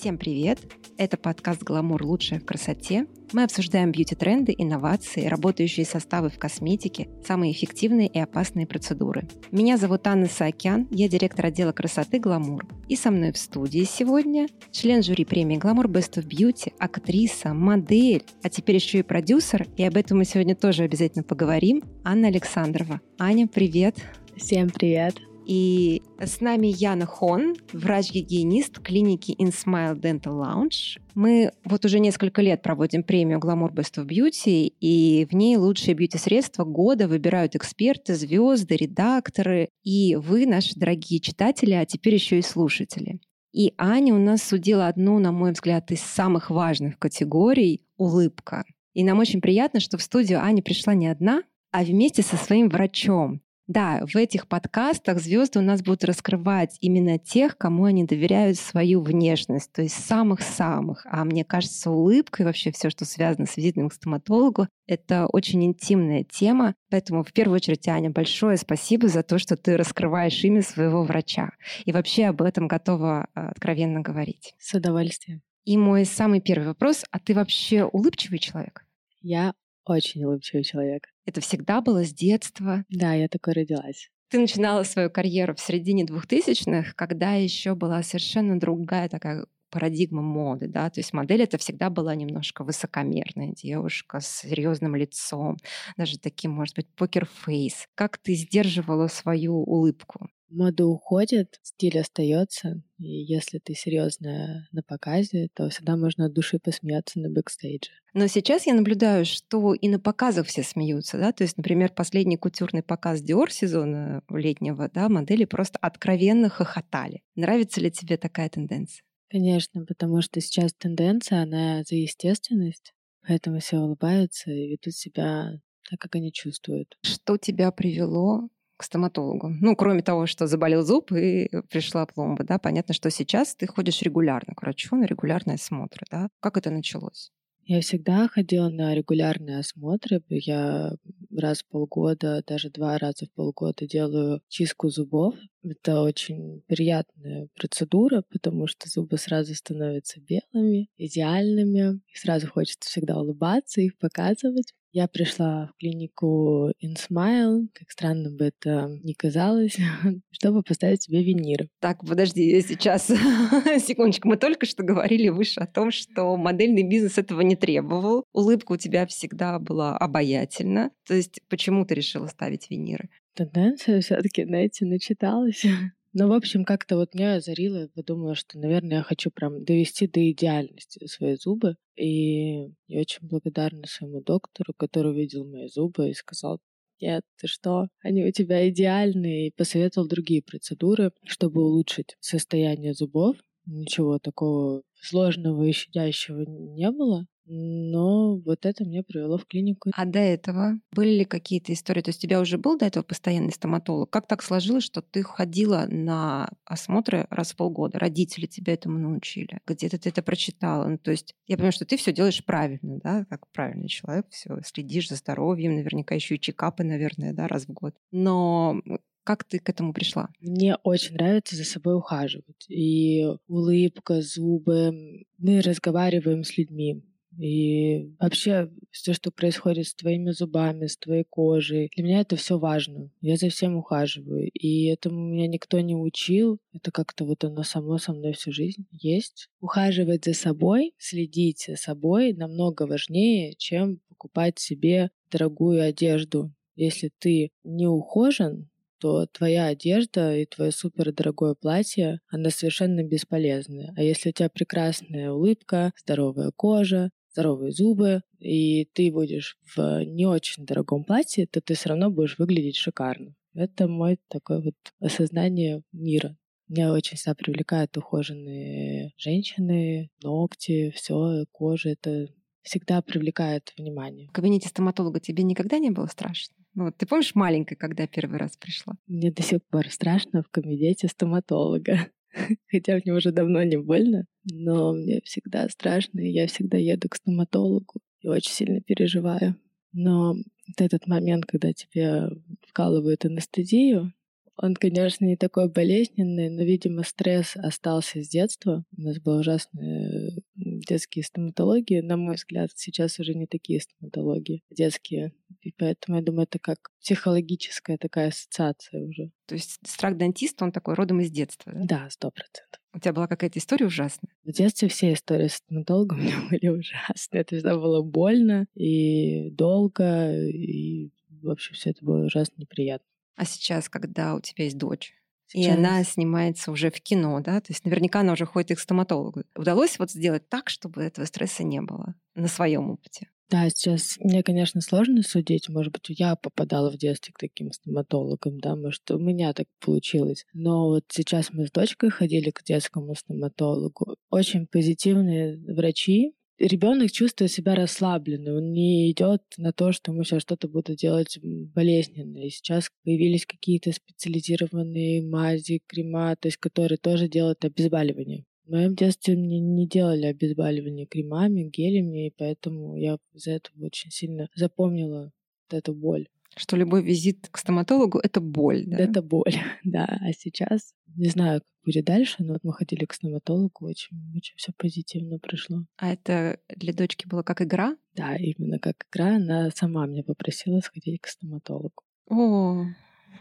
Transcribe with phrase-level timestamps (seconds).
[0.00, 0.58] Всем привет!
[0.96, 2.02] Это подкаст «Гламур.
[2.02, 3.04] Лучшее в красоте».
[3.34, 9.28] Мы обсуждаем бьюти-тренды, инновации, работающие составы в косметике, самые эффективные и опасные процедуры.
[9.50, 12.66] Меня зовут Анна Саакян, я директор отдела красоты «Гламур».
[12.88, 18.24] И со мной в студии сегодня член жюри премии «Гламур Best of Beauty», актриса, модель,
[18.42, 23.02] а теперь еще и продюсер, и об этом мы сегодня тоже обязательно поговорим, Анна Александрова.
[23.18, 23.98] Аня, привет!
[24.34, 25.29] Всем привет!
[25.50, 31.00] И с нами Яна Хон, врач-гигиенист клиники InSmile Dental Lounge.
[31.16, 35.96] Мы вот уже несколько лет проводим премию Glamour Best of Beauty, и в ней лучшие
[35.96, 42.42] бьюти-средства года выбирают эксперты, звезды, редакторы, и вы, наши дорогие читатели, а теперь еще и
[42.42, 43.18] слушатели.
[43.52, 48.64] И Аня у нас судила одну, на мой взгляд, из самых важных категорий— улыбка.
[48.94, 51.42] И нам очень приятно, что в студию Аня пришла не одна,
[51.72, 57.20] а вместе со своим врачом, да, в этих подкастах звезды у нас будут раскрывать именно
[57.20, 61.06] тех, кому они доверяют свою внешность, то есть самых-самых.
[61.08, 65.64] А мне кажется, улыбка и вообще все, что связано с визитом к стоматологу, это очень
[65.64, 66.74] интимная тема.
[66.90, 71.52] Поэтому в первую очередь, Аня, большое спасибо за то, что ты раскрываешь имя своего врача.
[71.84, 74.56] И вообще об этом готова а, откровенно говорить.
[74.58, 75.42] С удовольствием.
[75.64, 78.84] И мой самый первый вопрос, а ты вообще улыбчивый человек?
[79.20, 79.54] Я
[79.94, 81.08] очень улыбчивый человек.
[81.26, 82.84] Это всегда было с детства?
[82.88, 84.10] Да, я такой родилась.
[84.28, 90.66] Ты начинала свою карьеру в середине двухтысячных, когда еще была совершенно другая такая парадигма моды,
[90.68, 95.56] да, то есть модель это всегда была немножко высокомерная девушка с серьезным лицом,
[95.96, 97.86] даже таким, может быть, покерфейс.
[97.94, 100.28] Как ты сдерживала свою улыбку?
[100.50, 106.58] Мода уходит, стиль остается, и если ты серьезная на показе, то всегда можно от души
[106.58, 107.90] посмеяться на бэкстейдже.
[108.14, 112.36] Но сейчас я наблюдаю, что и на показах все смеются, да, то есть, например, последний
[112.36, 117.22] кутюрный показ Dior сезона летнего, да, модели просто откровенно хохотали.
[117.36, 119.04] Нравится ли тебе такая тенденция?
[119.30, 122.92] Конечно, потому что сейчас тенденция, она за естественность,
[123.24, 126.98] поэтому все улыбаются и ведут себя так, как они чувствуют.
[127.02, 128.48] Что тебя привело
[128.80, 129.50] к стоматологу.
[129.60, 134.02] Ну, кроме того, что заболел зуб и пришла пломба, да, понятно, что сейчас ты ходишь
[134.02, 136.28] регулярно к врачу на регулярные осмотры, да.
[136.40, 137.30] Как это началось?
[137.66, 140.22] Я всегда ходила на регулярные осмотры.
[140.28, 140.92] Я
[141.30, 145.34] раз в полгода, даже два раза в полгода делаю чистку зубов.
[145.62, 152.00] Это очень приятная процедура, потому что зубы сразу становятся белыми, идеальными.
[152.12, 154.72] И сразу хочется всегда улыбаться, их показывать.
[154.92, 159.76] Я пришла в клинику InSmile, как странно бы это ни казалось,
[160.32, 161.68] чтобы поставить себе виниры.
[161.78, 163.06] Так, подожди, сейчас,
[163.86, 168.24] секундочку, мы только что говорили выше о том, что модельный бизнес этого не требовал.
[168.32, 170.90] Улыбка у тебя всегда была обаятельна.
[171.06, 173.10] То есть почему ты решила ставить виниры?
[173.34, 175.64] Тенденция все таки знаете, начиталась.
[176.12, 180.28] Ну, в общем, как-то вот меня озарило, подумала, что, наверное, я хочу прям довести до
[180.32, 181.76] идеальности свои зубы.
[181.96, 186.60] И я очень благодарна своему доктору, который видел мои зубы и сказал,
[187.00, 193.36] нет, ты что, они у тебя идеальные, и посоветовал другие процедуры, чтобы улучшить состояние зубов.
[193.66, 197.26] Ничего такого сложного и щадящего не было.
[197.52, 199.90] Но вот это меня привело в клинику.
[199.92, 202.00] А до этого были ли какие-то истории?
[202.00, 204.08] То есть у тебя уже был до этого постоянный стоматолог?
[204.08, 207.98] Как так сложилось, что ты ходила на осмотры раз в полгода?
[207.98, 209.60] Родители тебя этому научили?
[209.66, 210.86] Где-то ты это прочитала?
[210.86, 214.60] Ну, то есть я понимаю, что ты все делаешь правильно, да, как правильный человек, все
[214.64, 217.96] следишь за здоровьем, наверняка еще и чекапы, наверное, да, раз в год.
[218.12, 218.80] Но
[219.24, 220.30] как ты к этому пришла?
[220.40, 222.66] Мне очень нравится за собой ухаживать.
[222.68, 225.24] И улыбка, зубы.
[225.38, 227.02] Мы разговариваем с людьми.
[227.36, 232.58] И вообще все, что происходит с твоими зубами, с твоей кожей, для меня это все
[232.58, 233.10] важно.
[233.20, 234.50] Я за всем ухаживаю.
[234.52, 236.58] И этому меня никто не учил.
[236.72, 239.48] Это как-то вот оно само со мной всю жизнь есть.
[239.60, 246.52] Ухаживать за собой, следить за собой намного важнее, чем покупать себе дорогую одежду.
[246.76, 248.68] Если ты не ухожен,
[249.00, 253.94] то твоя одежда и твое супердорогое платье, она совершенно бесполезная.
[253.96, 260.26] А если у тебя прекрасная улыбка, здоровая кожа, здоровые зубы, и ты будешь в не
[260.26, 263.34] очень дорогом платье, то ты все равно будешь выглядеть шикарно.
[263.54, 266.36] Это мой такое вот осознание мира.
[266.68, 271.90] Меня очень всегда привлекают ухоженные женщины, ногти, все, кожа.
[271.90, 272.28] Это
[272.62, 274.28] всегда привлекает внимание.
[274.28, 276.54] В кабинете стоматолога тебе никогда не было страшно?
[276.74, 278.94] Ну, вот ты помнишь маленькой, когда первый раз пришла?
[279.08, 282.06] Мне до сих пор страшно в кабинете стоматолога.
[282.70, 287.16] хотя мне уже давно не больно, но мне всегда страшно, и я всегда еду к
[287.16, 289.56] стоматологу и очень сильно переживаю.
[289.92, 292.30] Но вот этот момент, когда тебе
[292.68, 294.12] вкалывают анестезию,
[294.56, 298.84] Он, конечно, не такой болезненный, но, видимо, стресс остался с детства.
[298.96, 300.32] У нас была ужасная
[300.80, 302.00] детские стоматологии.
[302.00, 305.32] На мой взгляд, сейчас уже не такие стоматологии детские.
[305.62, 309.30] И поэтому, я думаю, это как психологическая такая ассоциация уже.
[309.46, 311.84] То есть страх дантиста, он такой родом из детства, да?
[311.84, 312.80] Да, сто процентов.
[312.92, 314.32] У тебя была какая-то история ужасная?
[314.44, 317.42] В детстве все истории с стоматологом у меня были ужасные.
[317.42, 321.10] Это всегда было больно и долго, и
[321.42, 323.06] вообще все это было ужасно неприятно.
[323.36, 325.14] А сейчас, когда у тебя есть дочь,
[325.52, 325.66] Сейчас.
[325.66, 327.60] И она снимается уже в кино, да?
[327.60, 329.42] То есть наверняка она уже ходит к стоматологу.
[329.56, 333.28] Удалось вот сделать так, чтобы этого стресса не было на своем опыте?
[333.48, 335.68] Да, сейчас мне, конечно, сложно судить.
[335.68, 340.46] Может быть, я попадала в детстве к таким стоматологам, да, может, у меня так получилось.
[340.52, 344.14] Но вот сейчас мы с дочкой ходили к детскому стоматологу.
[344.30, 346.32] Очень позитивные врачи,
[346.66, 351.38] ребенок чувствует себя расслабленным, он не идет на то, что ему сейчас что-то будут делать
[351.42, 352.38] болезненно.
[352.38, 358.44] И сейчас появились какие-то специализированные мази, крема, то есть которые тоже делают обезболивание.
[358.66, 364.10] В моем детстве мне не делали обезболивание кремами, гелями, и поэтому я из-за этого очень
[364.10, 365.32] сильно запомнила
[365.68, 366.28] вот эту боль.
[366.56, 368.98] Что любой визит к стоматологу— это боль, да?
[368.98, 369.54] Это боль,
[369.84, 370.18] да.
[370.20, 374.56] А сейчас, не знаю, как будет дальше, но вот мы ходили к стоматологу, очень, очень
[374.56, 375.84] все позитивно прошло.
[375.96, 377.96] А это для дочки было как игра?
[378.14, 379.36] Да, именно как игра.
[379.36, 382.02] Она сама меня попросила сходить к стоматологу.
[382.28, 382.84] О,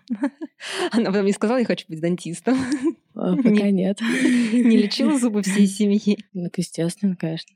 [0.91, 2.57] она потом мне сказала, я хочу быть дантистом.
[3.15, 3.99] А, пока нет.
[3.99, 6.17] Не лечила зубы всей семьи?
[6.31, 7.53] Ну, естественно, конечно.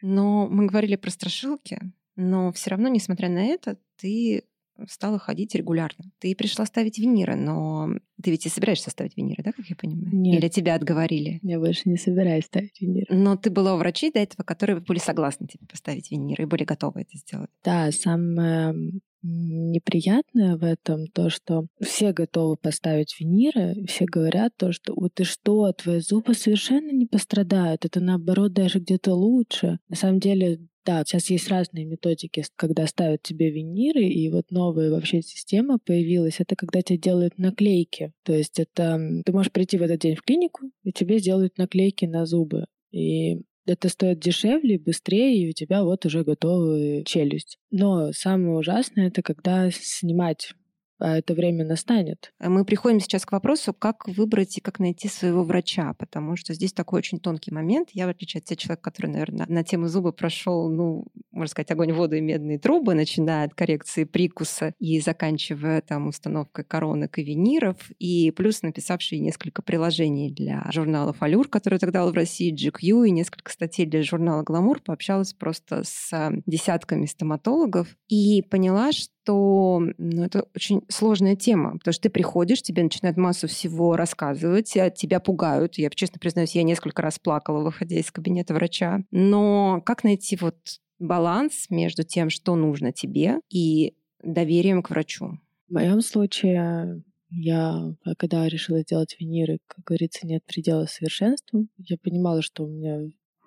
[0.00, 1.78] Но мы говорили про страшилки,
[2.16, 4.44] но все равно, несмотря на это, ты
[4.88, 6.10] стала ходить регулярно.
[6.18, 7.88] Ты пришла ставить виниры, но
[8.22, 10.14] ты ведь и собираешься ставить виниры, да, как я понимаю?
[10.14, 10.38] Нет.
[10.38, 11.38] Или тебя отговорили?
[11.42, 13.06] Я больше не собираюсь ставить виниры.
[13.14, 16.64] Но ты была у врачей до этого, которые были согласны тебе поставить виниры и были
[16.64, 17.50] готовы это сделать.
[17.64, 18.74] Да, самое
[19.22, 25.24] неприятное в этом то, что все готовы поставить виниры, все говорят то, что вот ты
[25.24, 29.78] что, твои зубы совершенно не пострадают, это наоборот даже где-то лучше.
[29.88, 34.90] На самом деле да, сейчас есть разные методики, когда ставят тебе виниры, и вот новая
[34.90, 36.40] вообще система появилась.
[36.40, 38.12] Это когда тебе делают наклейки.
[38.24, 42.06] То есть это ты можешь прийти в этот день в клинику, и тебе сделают наклейки
[42.06, 42.66] на зубы.
[42.92, 47.58] И это стоит дешевле, быстрее, и у тебя вот уже готовая челюсть.
[47.70, 50.54] Но самое ужасное это когда снимать
[51.00, 52.32] а это время настанет.
[52.38, 56.54] А мы приходим сейчас к вопросу, как выбрать и как найти своего врача, потому что
[56.54, 57.90] здесь такой очень тонкий момент.
[57.92, 61.70] Я, в отличие от тех человек, который, наверное, на тему зуба прошел, ну, можно сказать,
[61.70, 67.22] огонь, воду и медные трубы, начиная от коррекции прикуса и заканчивая там установкой коронок и
[67.22, 73.08] виниров, и плюс написавший несколько приложений для журнала «Фалюр», который тогда был в России, GQ,
[73.08, 76.10] и несколько статей для журнала «Гламур», пообщалась просто с
[76.46, 82.62] десятками стоматологов и поняла, что что ну, это очень сложная тема, потому что ты приходишь,
[82.62, 85.78] тебе начинают массу всего рассказывать, а тебя пугают.
[85.78, 89.00] Я, честно признаюсь, я несколько раз плакала, выходя из кабинета врача.
[89.10, 90.56] Но как найти вот
[90.98, 95.38] баланс между тем, что нужно тебе, и доверием к врачу?
[95.68, 101.66] В моем случае я, когда решила сделать виниры, как говорится, нет предела совершенству.
[101.78, 102.98] Я понимала, что у меня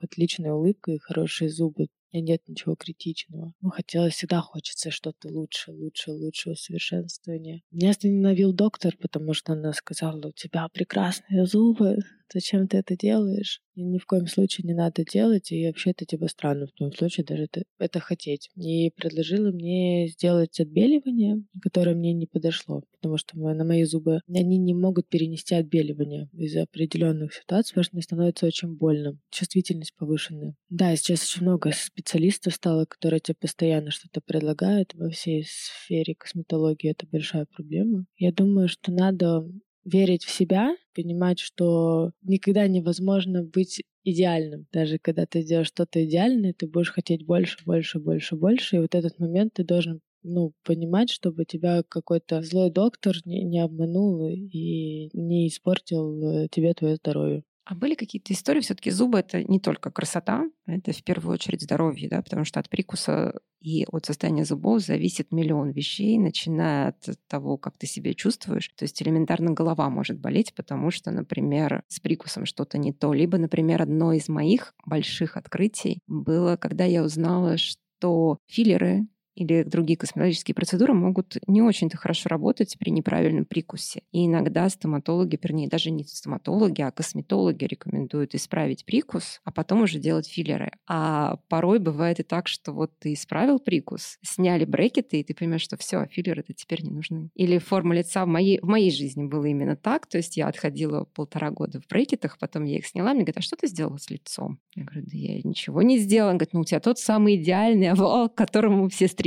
[0.01, 3.54] отличная улыбка и хорошие зубы меня нет ничего критичного.
[3.62, 7.62] Ну, хотелось, всегда хочется что-то лучше, лучше, лучше усовершенствования.
[7.71, 11.98] Меня остановил доктор, потому что она сказала, у тебя прекрасные зубы,
[12.33, 13.62] зачем ты это делаешь?
[13.75, 16.91] И ни в коем случае не надо делать, и вообще это типа странно в том
[16.91, 18.50] случае даже это, это хотеть.
[18.55, 24.57] И предложила мне сделать отбеливание, которое мне не подошло, потому что на мои зубы они
[24.57, 30.55] не могут перенести отбеливание из-за определенных ситуаций, потому что мне становится очень больно, чувствительность повышенная.
[30.69, 36.91] Да, сейчас очень много специалистов стало, которые тебе постоянно что-то предлагают во всей сфере косметологии,
[36.91, 38.05] это большая проблема.
[38.17, 39.48] Я думаю, что надо
[39.85, 44.67] верить в себя, понимать, что никогда невозможно быть идеальным.
[44.71, 48.75] Даже когда ты делаешь что-то идеальное, ты будешь хотеть больше, больше, больше, больше.
[48.75, 53.59] И вот этот момент ты должен ну, понимать, чтобы тебя какой-то злой доктор не, не
[53.59, 57.43] обманул и не испортил э, тебе твое здоровье.
[57.65, 58.60] А были какие-то истории?
[58.60, 62.70] Все-таки зубы это не только красота, это в первую очередь здоровье, да, потому что от
[62.70, 68.70] прикуса и от состояния зубов зависит миллион вещей, начиная от того, как ты себя чувствуешь.
[68.75, 73.13] То есть элементарно голова может болеть, потому что, например, с прикусом что-то не то.
[73.13, 79.97] Либо, например, одно из моих больших открытий было, когда я узнала, что филлеры или другие
[79.97, 84.03] косметологические процедуры могут не очень-то хорошо работать при неправильном прикусе.
[84.11, 89.99] И иногда стоматологи, вернее, даже не стоматологи, а косметологи рекомендуют исправить прикус, а потом уже
[89.99, 90.71] делать филлеры.
[90.87, 95.61] А порой бывает и так, что вот ты исправил прикус, сняли брекеты, и ты понимаешь,
[95.61, 97.29] что все, филлеры-то теперь не нужны.
[97.35, 100.07] Или форма лица в моей, в моей жизни было именно так.
[100.07, 103.41] То есть я отходила полтора года в брекетах, потом я их сняла, мне говорят, а
[103.41, 104.59] что ты сделала с лицом?
[104.75, 106.31] Я говорю, да я ничего не сделала.
[106.31, 109.23] Он говорит, ну у тебя тот самый идеальный овал, к которому все стремятся,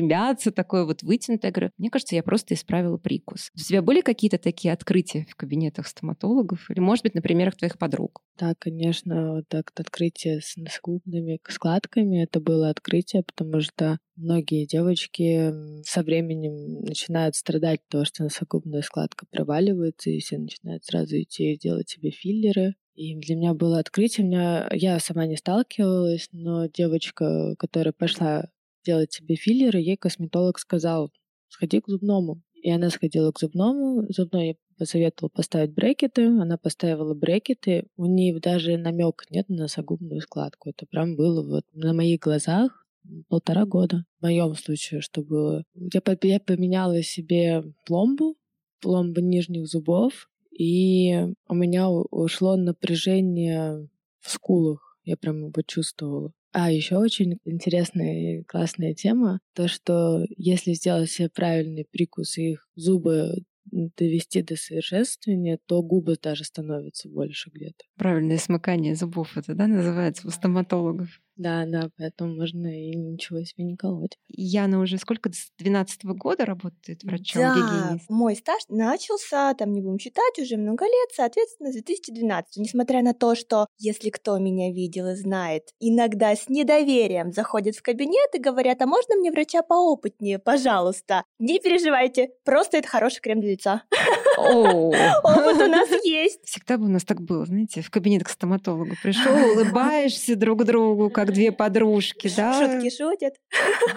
[0.52, 1.48] такой вот вытянутый.
[1.48, 3.50] Я говорю, мне кажется, я просто исправила прикус.
[3.54, 6.70] У тебя были какие-то такие открытия в кабинетах стоматологов?
[6.70, 8.22] Или, может быть, на примерах твоих подруг?
[8.38, 15.52] Да, конечно, вот так открытие с носогубными складками, это было открытие, потому что многие девочки
[15.84, 21.88] со временем начинают страдать того, что носогубная складка проваливается, и все начинают сразу идти делать
[21.88, 22.74] себе филлеры.
[22.94, 24.26] И для меня было открытие.
[24.26, 28.50] Меня, я сама не сталкивалась, но девочка, которая пошла
[28.86, 31.10] делать себе филлеры, ей косметолог сказал,
[31.48, 32.42] сходи к зубному.
[32.54, 38.76] И она сходила к зубному, зубной посоветовал поставить брекеты, она поставила брекеты, у нее даже
[38.76, 40.70] намек нет на носогубную складку.
[40.70, 42.86] Это прям было вот на моих глазах
[43.28, 44.04] полтора года.
[44.18, 45.64] В моем случае, что было.
[45.74, 48.36] Я, я поменяла себе пломбу,
[48.80, 53.88] пломбу нижних зубов, и у меня ушло напряжение
[54.20, 54.98] в скулах.
[55.04, 56.32] Я прям его почувствовала.
[56.58, 62.52] А еще очень интересная и классная тема, то, что если сделать себе правильный прикус и
[62.52, 63.34] их зубы
[63.70, 67.84] довести до совершенствования, то губы даже становятся больше где-то.
[67.98, 71.20] Правильное смыкание зубов это, да, называется у стоматологов?
[71.36, 74.18] Да, да, поэтому можно и ничего себе не колоть.
[74.28, 79.98] Яна уже сколько, с 12 года работает врачом Да, мой стаж начался, там не будем
[79.98, 82.56] считать, уже много лет, соответственно, с 2012.
[82.56, 87.82] Несмотря на то, что, если кто меня видел и знает, иногда с недоверием заходят в
[87.82, 91.24] кабинет и говорят, а можно мне врача поопытнее, пожалуйста?
[91.38, 93.82] Не переживайте, просто это хороший крем для лица.
[94.38, 96.40] Опыт у нас есть.
[96.44, 101.10] Всегда бы у нас так было, знаете, в кабинет к стоматологу пришел, улыбаешься друг другу,
[101.10, 102.52] как две подружки, да?
[102.60, 103.34] Шутки шутят.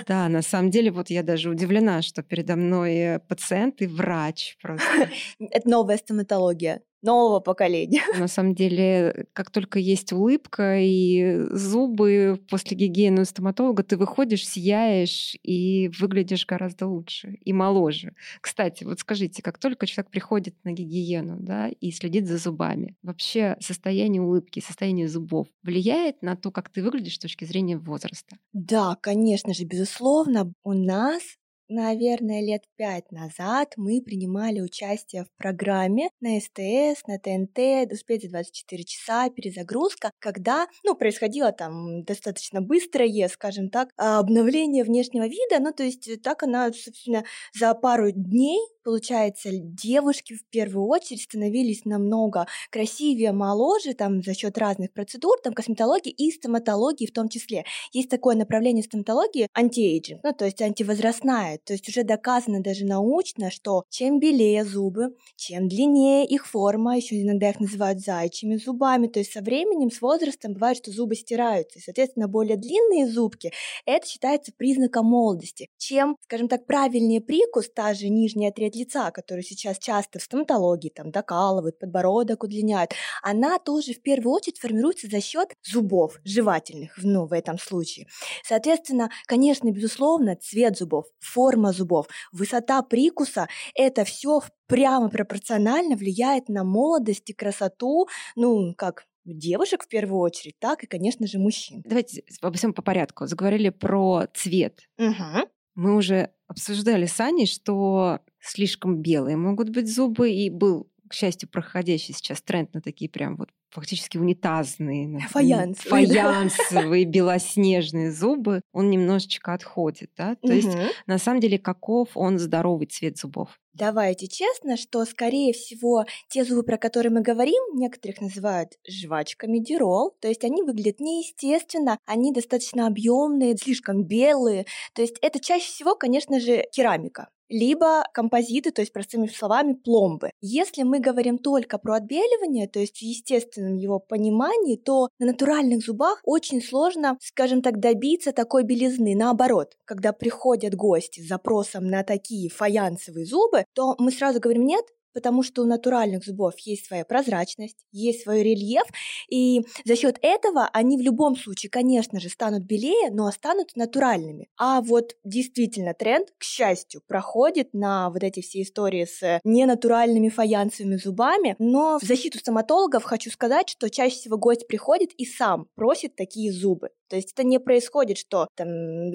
[0.07, 5.09] Да, на самом деле, вот я даже удивлена, что передо мной пациент и врач просто.
[5.39, 8.01] Это новая стоматология нового поколения.
[8.12, 14.48] На самом деле, как только есть улыбка и зубы после гигиены у стоматолога, ты выходишь,
[14.48, 18.13] сияешь и выглядишь гораздо лучше и моложе.
[18.41, 23.58] Кстати, вот скажите, как только человек приходит на гигиену да, и следит за зубами, вообще
[23.60, 28.38] состояние улыбки, состояние зубов влияет на то, как ты выглядишь с точки зрения возраста?
[28.53, 30.53] Да, конечно же, безусловно.
[30.63, 31.22] У нас
[31.69, 38.29] наверное, лет пять назад мы принимали участие в программе на СТС, на ТНТ, «Успеть за
[38.29, 45.71] 24 часа», перезагрузка, когда, ну, происходило там достаточно быстрое, скажем так, обновление внешнего вида, ну,
[45.71, 47.23] то есть так она, собственно,
[47.53, 48.59] за пару дней
[48.89, 55.53] получается, девушки в первую очередь становились намного красивее, моложе, там, за счет разных процедур, там,
[55.53, 57.65] косметологии и стоматологии в том числе.
[57.93, 63.51] Есть такое направление стоматологии антиэйджинг, ну, то есть антивозрастная, то есть уже доказано даже научно,
[63.51, 69.19] что чем белее зубы, чем длиннее их форма, еще иногда их называют зайчими зубами, то
[69.19, 73.51] есть со временем, с возрастом бывает, что зубы стираются, и, соответственно, более длинные зубки,
[73.86, 75.67] это считается признаком молодости.
[75.77, 80.89] Чем, скажем так, правильнее прикус, та же нижняя треть лица, которую сейчас часто в стоматологии
[80.89, 87.25] там докалывают, подбородок удлиняют, она тоже в первую очередь формируется за счет зубов жевательных, ну,
[87.25, 88.07] в этом случае.
[88.43, 96.63] Соответственно, конечно, безусловно, цвет зубов, форма зубов, высота прикуса– это все прямо пропорционально влияет на
[96.63, 101.81] молодость и красоту, ну, как девушек в первую очередь, так и, конечно же, мужчин.
[101.86, 103.27] Давайте обо всем по порядку.
[103.27, 104.81] Заговорили про цвет.
[104.98, 105.50] Угу.
[105.75, 111.50] Мы уже обсуждали с Аней, что слишком белые могут быть зубы, и был, к счастью,
[111.50, 119.53] проходящий сейчас тренд на такие прям вот фактически унитазные, фаянсовые, фаянсовые белоснежные зубы, он немножечко
[119.53, 120.36] отходит, да?
[120.36, 120.53] То угу.
[120.53, 120.69] есть
[121.05, 123.50] на самом деле каков он здоровый цвет зубов?
[123.74, 130.15] Давайте честно, что, скорее всего, те зубы, про которые мы говорим, некоторых называют жвачками дирол,
[130.19, 135.96] то есть они выглядят неестественно, они достаточно объемные, слишком белые, то есть это чаще всего,
[135.96, 140.32] конечно же, керамика либо композиты, то есть, простыми словами, пломбы.
[140.41, 145.84] Если мы говорим только про отбеливание, то есть в естественном его понимании, то на натуральных
[145.84, 149.15] зубах очень сложно, скажем так, добиться такой белизны.
[149.15, 154.86] Наоборот, когда приходят гости с запросом на такие фаянсовые зубы, то мы сразу говорим, нет,
[155.13, 158.85] потому что у натуральных зубов есть своя прозрачность, есть свой рельеф,
[159.29, 164.47] и за счет этого они в любом случае, конечно же, станут белее, но останутся натуральными.
[164.57, 170.97] А вот действительно тренд, к счастью, проходит на вот эти все истории с ненатуральными фаянсовыми
[170.97, 176.15] зубами, но в защиту стоматологов хочу сказать, что чаще всего гость приходит и сам просит
[176.15, 176.89] такие зубы.
[177.09, 178.67] То есть это не происходит, что там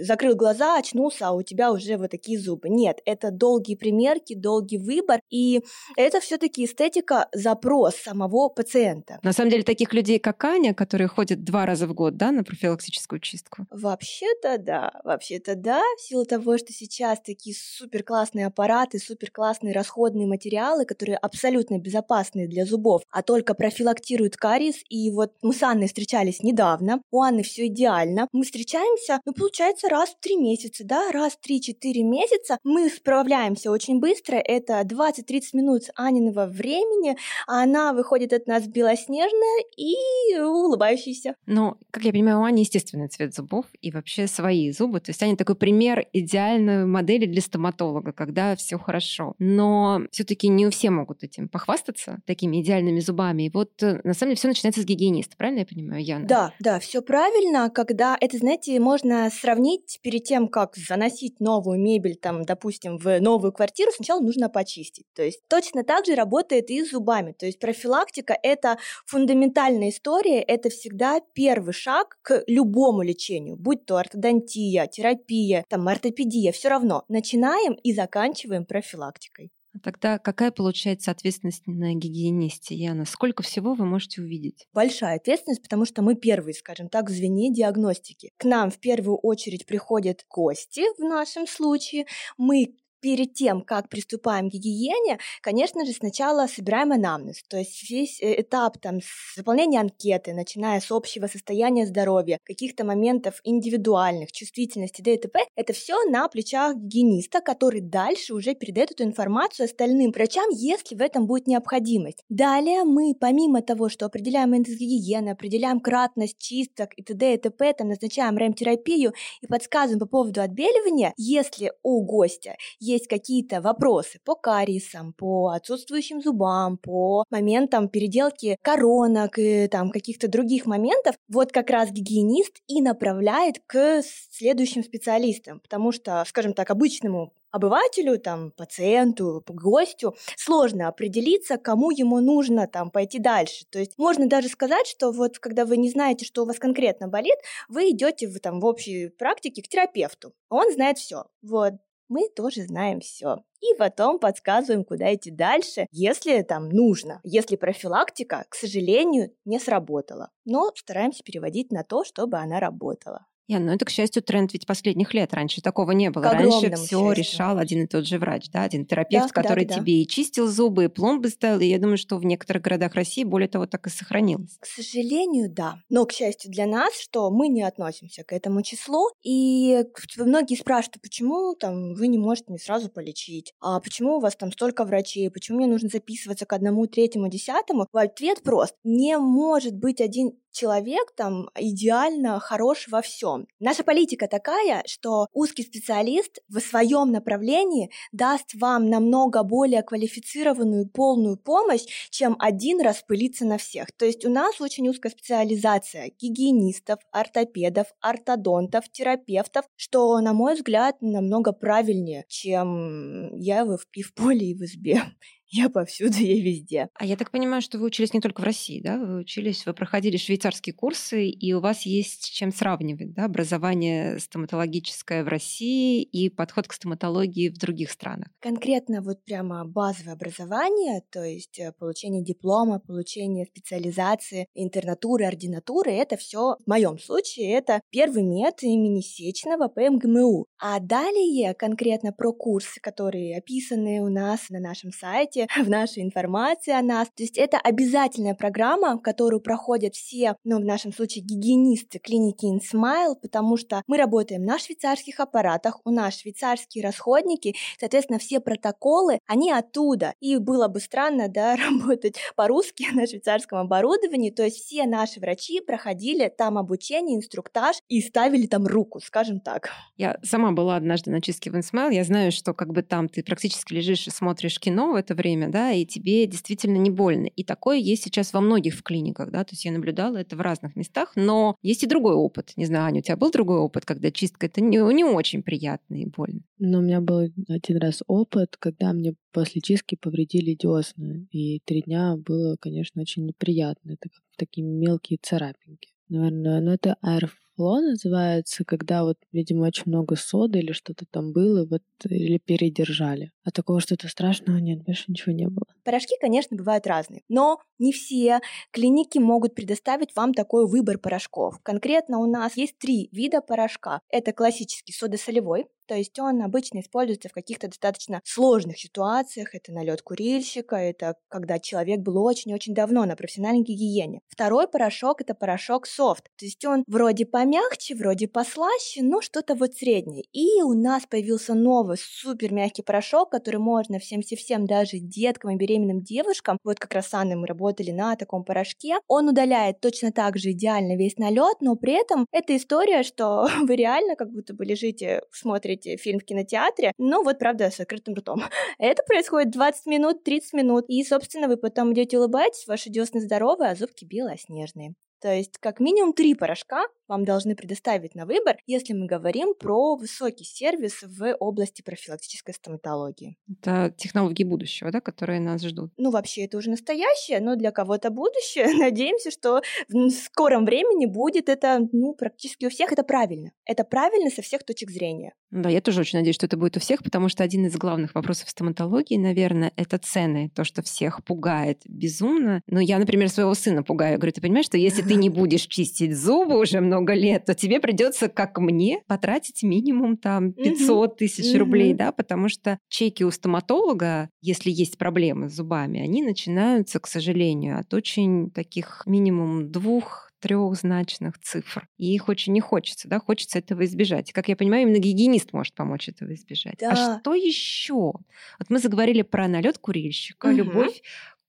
[0.02, 2.68] закрыл глаза, очнулся, а у тебя уже вот такие зубы.
[2.68, 5.62] Нет, это долгие примерки, долгий выбор, и
[5.96, 9.18] это все-таки эстетика, запрос самого пациента.
[9.22, 12.44] На самом деле таких людей, как Аня, которые ходят два раза в год, да, на
[12.44, 13.66] профилактическую чистку?
[13.70, 19.74] Вообще-то да, вообще-то да, в силу того, что сейчас такие супер классные аппараты, супер классные
[19.74, 24.76] расходные материалы, которые абсолютно безопасны для зубов, а только профилактируют кариес.
[24.88, 28.28] И вот мы с Анной встречались недавно, у Анны все идеально.
[28.32, 32.58] Мы встречаемся, ну, получается, раз в три месяца, да, раз в три-четыре месяца.
[32.64, 37.16] Мы справляемся очень быстро, это 20-30 минут Аниного времени,
[37.46, 39.94] а она выходит от нас белоснежная и
[40.38, 41.36] улыбающаяся.
[41.46, 45.00] Ну, как я понимаю, у Ани естественный цвет зубов и вообще свои зубы.
[45.00, 49.34] То есть Аня такой пример идеальной модели для стоматолога, когда все хорошо.
[49.38, 53.44] Но все-таки не все могут этим похвастаться, такими идеальными зубами.
[53.44, 56.26] И вот э, на самом деле все начинается с гигиениста, правильно я понимаю, Яна?
[56.26, 62.16] Да, да, все правильно когда это, знаете, можно сравнить перед тем, как заносить новую мебель,
[62.16, 65.04] там, допустим, в новую квартиру, сначала нужно почистить.
[65.14, 67.32] То есть точно так же работает и с зубами.
[67.32, 73.96] То есть профилактика– это фундаментальная история, это всегда первый шаг к любому лечению, будь то
[73.96, 77.04] ортодонтия, терапия, там, ортопедия, все равно.
[77.08, 79.50] Начинаем и заканчиваем профилактикой.
[79.82, 83.04] Тогда какая получается ответственность на гигиенисте, Яна?
[83.06, 84.66] Сколько всего вы можете увидеть?
[84.72, 88.30] Большая ответственность, потому что мы первые, скажем так, в звене диагностики.
[88.36, 92.06] К нам в первую очередь приходят гости в нашем случае.
[92.38, 98.18] Мы перед тем, как приступаем к гигиене, конечно же, сначала собираем анамнез, то есть весь
[98.22, 99.00] э, этап там
[99.36, 106.26] заполнения анкеты, начиная с общего состояния здоровья, каких-то моментов индивидуальных, чувствительности, ДТП, это все на
[106.28, 112.24] плечах гигиениста, который дальше уже передает эту информацию остальным врачам, если в этом будет необходимость.
[112.30, 117.34] Далее мы, помимо того, что определяем индекс гигиены, определяем кратность чисток и т.д.
[117.34, 123.08] и т.п., там назначаем ремтерапию и подсказываем по поводу отбеливания, если у гостя есть есть
[123.08, 130.66] какие-то вопросы по кариесам, по отсутствующим зубам, по моментам переделки коронок и там каких-то других
[130.66, 137.32] моментов, вот как раз гигиенист и направляет к следующим специалистам, потому что, скажем так, обычному
[137.54, 143.64] обывателю, там, пациенту, гостю сложно определиться, кому ему нужно там пойти дальше.
[143.70, 147.06] То есть можно даже сказать, что вот когда вы не знаете, что у вас конкретно
[147.06, 150.32] болит, вы идете в, там, в общей практике к терапевту.
[150.48, 151.26] Он знает все.
[151.42, 151.74] Вот
[152.14, 153.38] мы тоже знаем все.
[153.60, 157.20] И потом подсказываем, куда идти дальше, если там нужно.
[157.24, 160.30] Если профилактика, к сожалению, не сработала.
[160.44, 163.26] Но стараемся переводить на то, чтобы она работала.
[163.46, 165.34] Я, ну это, к счастью, тренд ведь последних лет.
[165.34, 166.24] Раньше такого не было.
[166.24, 169.80] Раньше все решал один и тот же врач, да, один терапевт, да, который да, да,
[169.80, 171.60] тебе и чистил зубы, и пломбы ставил.
[171.60, 174.56] И я думаю, что в некоторых городах России, более того, так и сохранилось.
[174.60, 175.76] К сожалению, да.
[175.90, 179.10] Но, к счастью для нас, что мы не относимся к этому числу.
[179.22, 179.84] И
[180.16, 183.52] многие спрашивают, почему там вы не можете мне сразу полечить?
[183.60, 185.30] А почему у вас там столько врачей?
[185.30, 187.86] Почему мне нужно записываться к одному, третьему, десятому?
[187.92, 188.74] Ответ прост.
[188.84, 193.46] Не может быть один человек там идеально хорош во всем.
[193.60, 201.36] Наша политика такая, что узкий специалист в своем направлении даст вам намного более квалифицированную полную
[201.36, 203.88] помощь, чем один распылиться на всех.
[203.96, 210.96] То есть у нас очень узкая специализация гигиенистов, ортопедов, ортодонтов, терапевтов, что, на мой взгляд,
[211.00, 215.02] намного правильнее, чем я и в поле, и в избе.
[215.48, 216.88] Я повсюду, я везде.
[216.94, 218.98] А я так понимаю, что вы учились не только в России, да?
[218.98, 223.24] Вы учились, вы проходили швейцарские курсы, и у вас есть с чем сравнивать, да?
[223.24, 228.28] Образование стоматологическое в России и подход к стоматологии в других странах.
[228.40, 236.16] Конкретно вот прямо базовое образование, то есть э, получение диплома, получение специализации, интернатуры, ординатуры, это
[236.16, 240.46] все в моем случае это первый мед имени Сечного по МГМУ.
[240.58, 246.72] А далее конкретно про курсы, которые описаны у нас на нашем сайте, в нашей информации
[246.72, 247.08] о нас.
[247.08, 253.16] То есть это обязательная программа, которую проходят все, ну, в нашем случае, гигиенисты клиники InSmile,
[253.20, 259.52] потому что мы работаем на швейцарских аппаратах, у нас швейцарские расходники, соответственно, все протоколы, они
[259.52, 260.14] оттуда.
[260.20, 265.60] И было бы странно, да, работать по-русски на швейцарском оборудовании, то есть все наши врачи
[265.60, 269.70] проходили там обучение, инструктаж и ставили там руку, скажем так.
[269.96, 273.22] Я сама была однажды на чистке в InSmile, я знаю, что как бы там ты
[273.22, 277.26] практически лежишь и смотришь кино в это время, время, да, и тебе действительно не больно.
[277.26, 280.40] И такое есть сейчас во многих в клиниках, да, то есть я наблюдала это в
[280.40, 282.52] разных местах, но есть и другой опыт.
[282.56, 285.94] Не знаю, Аня, у тебя был другой опыт, когда чистка это не, не очень приятно
[285.94, 286.40] и больно?
[286.58, 291.82] Ну, у меня был один раз опыт, когда мне после чистки повредили десны, и три
[291.82, 293.92] дня было, конечно, очень неприятно.
[293.92, 295.88] Это как такие мелкие царапинки.
[296.08, 301.32] Наверное, но это аэроф фло называется, когда вот, видимо, очень много соды или что-то там
[301.32, 303.30] было, вот, или передержали.
[303.44, 305.66] А такого что-то страшного нет, больше ничего не было.
[305.84, 308.40] Порошки, конечно, бывают разные, но не все
[308.70, 311.58] клиники могут предоставить вам такой выбор порошков.
[311.62, 314.00] Конкретно у нас есть три вида порошка.
[314.10, 319.54] Это классический содосолевой, то есть он обычно используется в каких-то достаточно сложных ситуациях.
[319.54, 324.20] Это налет курильщика, это когда человек был очень-очень давно на профессиональной гигиене.
[324.28, 326.24] Второй порошок это порошок софт.
[326.38, 330.24] То есть он вроде помягче, вроде послаще, но что-то вот среднее.
[330.32, 336.02] И у нас появился новый супер мягкий порошок, который можно всем-всем, даже деткам и беременным
[336.02, 336.58] девушкам.
[336.64, 338.96] Вот как раз с Анной мы работали на таком порошке.
[339.08, 343.76] Он удаляет точно так же идеально весь налет, но при этом это история, что вы
[343.76, 348.14] реально как будто бы лежите, смотрите смотрите фильм в кинотеатре, ну вот, правда, с открытым
[348.14, 348.42] ртом.
[348.78, 353.70] Это происходит 20 минут, 30 минут, и, собственно, вы потом идете улыбаетесь, ваши десны здоровые,
[353.70, 354.94] а зубки белоснежные.
[355.24, 359.96] То есть как минимум три порошка вам должны предоставить на выбор, если мы говорим про
[359.96, 363.38] высокий сервис в области профилактической стоматологии.
[363.48, 365.92] Это технологии будущего, да, которые нас ждут?
[365.96, 368.66] Ну, вообще, это уже настоящее, но для кого-то будущее.
[368.78, 372.92] Надеемся, что в скором времени будет это, ну, практически у всех.
[372.92, 373.52] Это правильно.
[373.64, 375.34] Это правильно со всех точек зрения.
[375.50, 378.14] Да, я тоже очень надеюсь, что это будет у всех, потому что один из главных
[378.14, 380.50] вопросов стоматологии, наверное, это цены.
[380.54, 382.60] То, что всех пугает безумно.
[382.66, 384.18] Но я, например, своего сына пугаю.
[384.18, 387.54] Говорю, ты понимаешь, что если ты ты не будешь чистить зубы уже много лет, то
[387.54, 393.30] тебе придется, как мне, потратить минимум там 500 тысяч рублей, да, потому что чеки у
[393.30, 400.24] стоматолога, если есть проблемы с зубами, они начинаются, к сожалению, от очень таких минимум двух
[400.44, 401.88] трехзначных цифр.
[401.96, 404.30] И их очень не хочется, да, хочется этого избежать.
[404.30, 406.82] как я понимаю, именно гигиенист может помочь этого избежать.
[406.82, 407.14] А да.
[407.14, 407.94] А что еще?
[407.94, 410.56] Вот мы заговорили про налет курильщика, угу.
[410.56, 411.00] любовь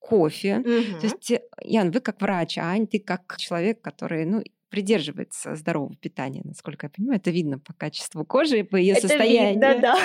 [0.06, 0.58] кофе.
[0.58, 1.00] Угу.
[1.00, 5.56] То есть, э, Ян, вы как врач, а Ань, ты как человек, который, ну, придерживается
[5.56, 7.20] здорового питания, насколько я понимаю.
[7.20, 9.54] Это видно по качеству кожи и по ее Это состоянию.
[9.54, 9.98] Видно, да.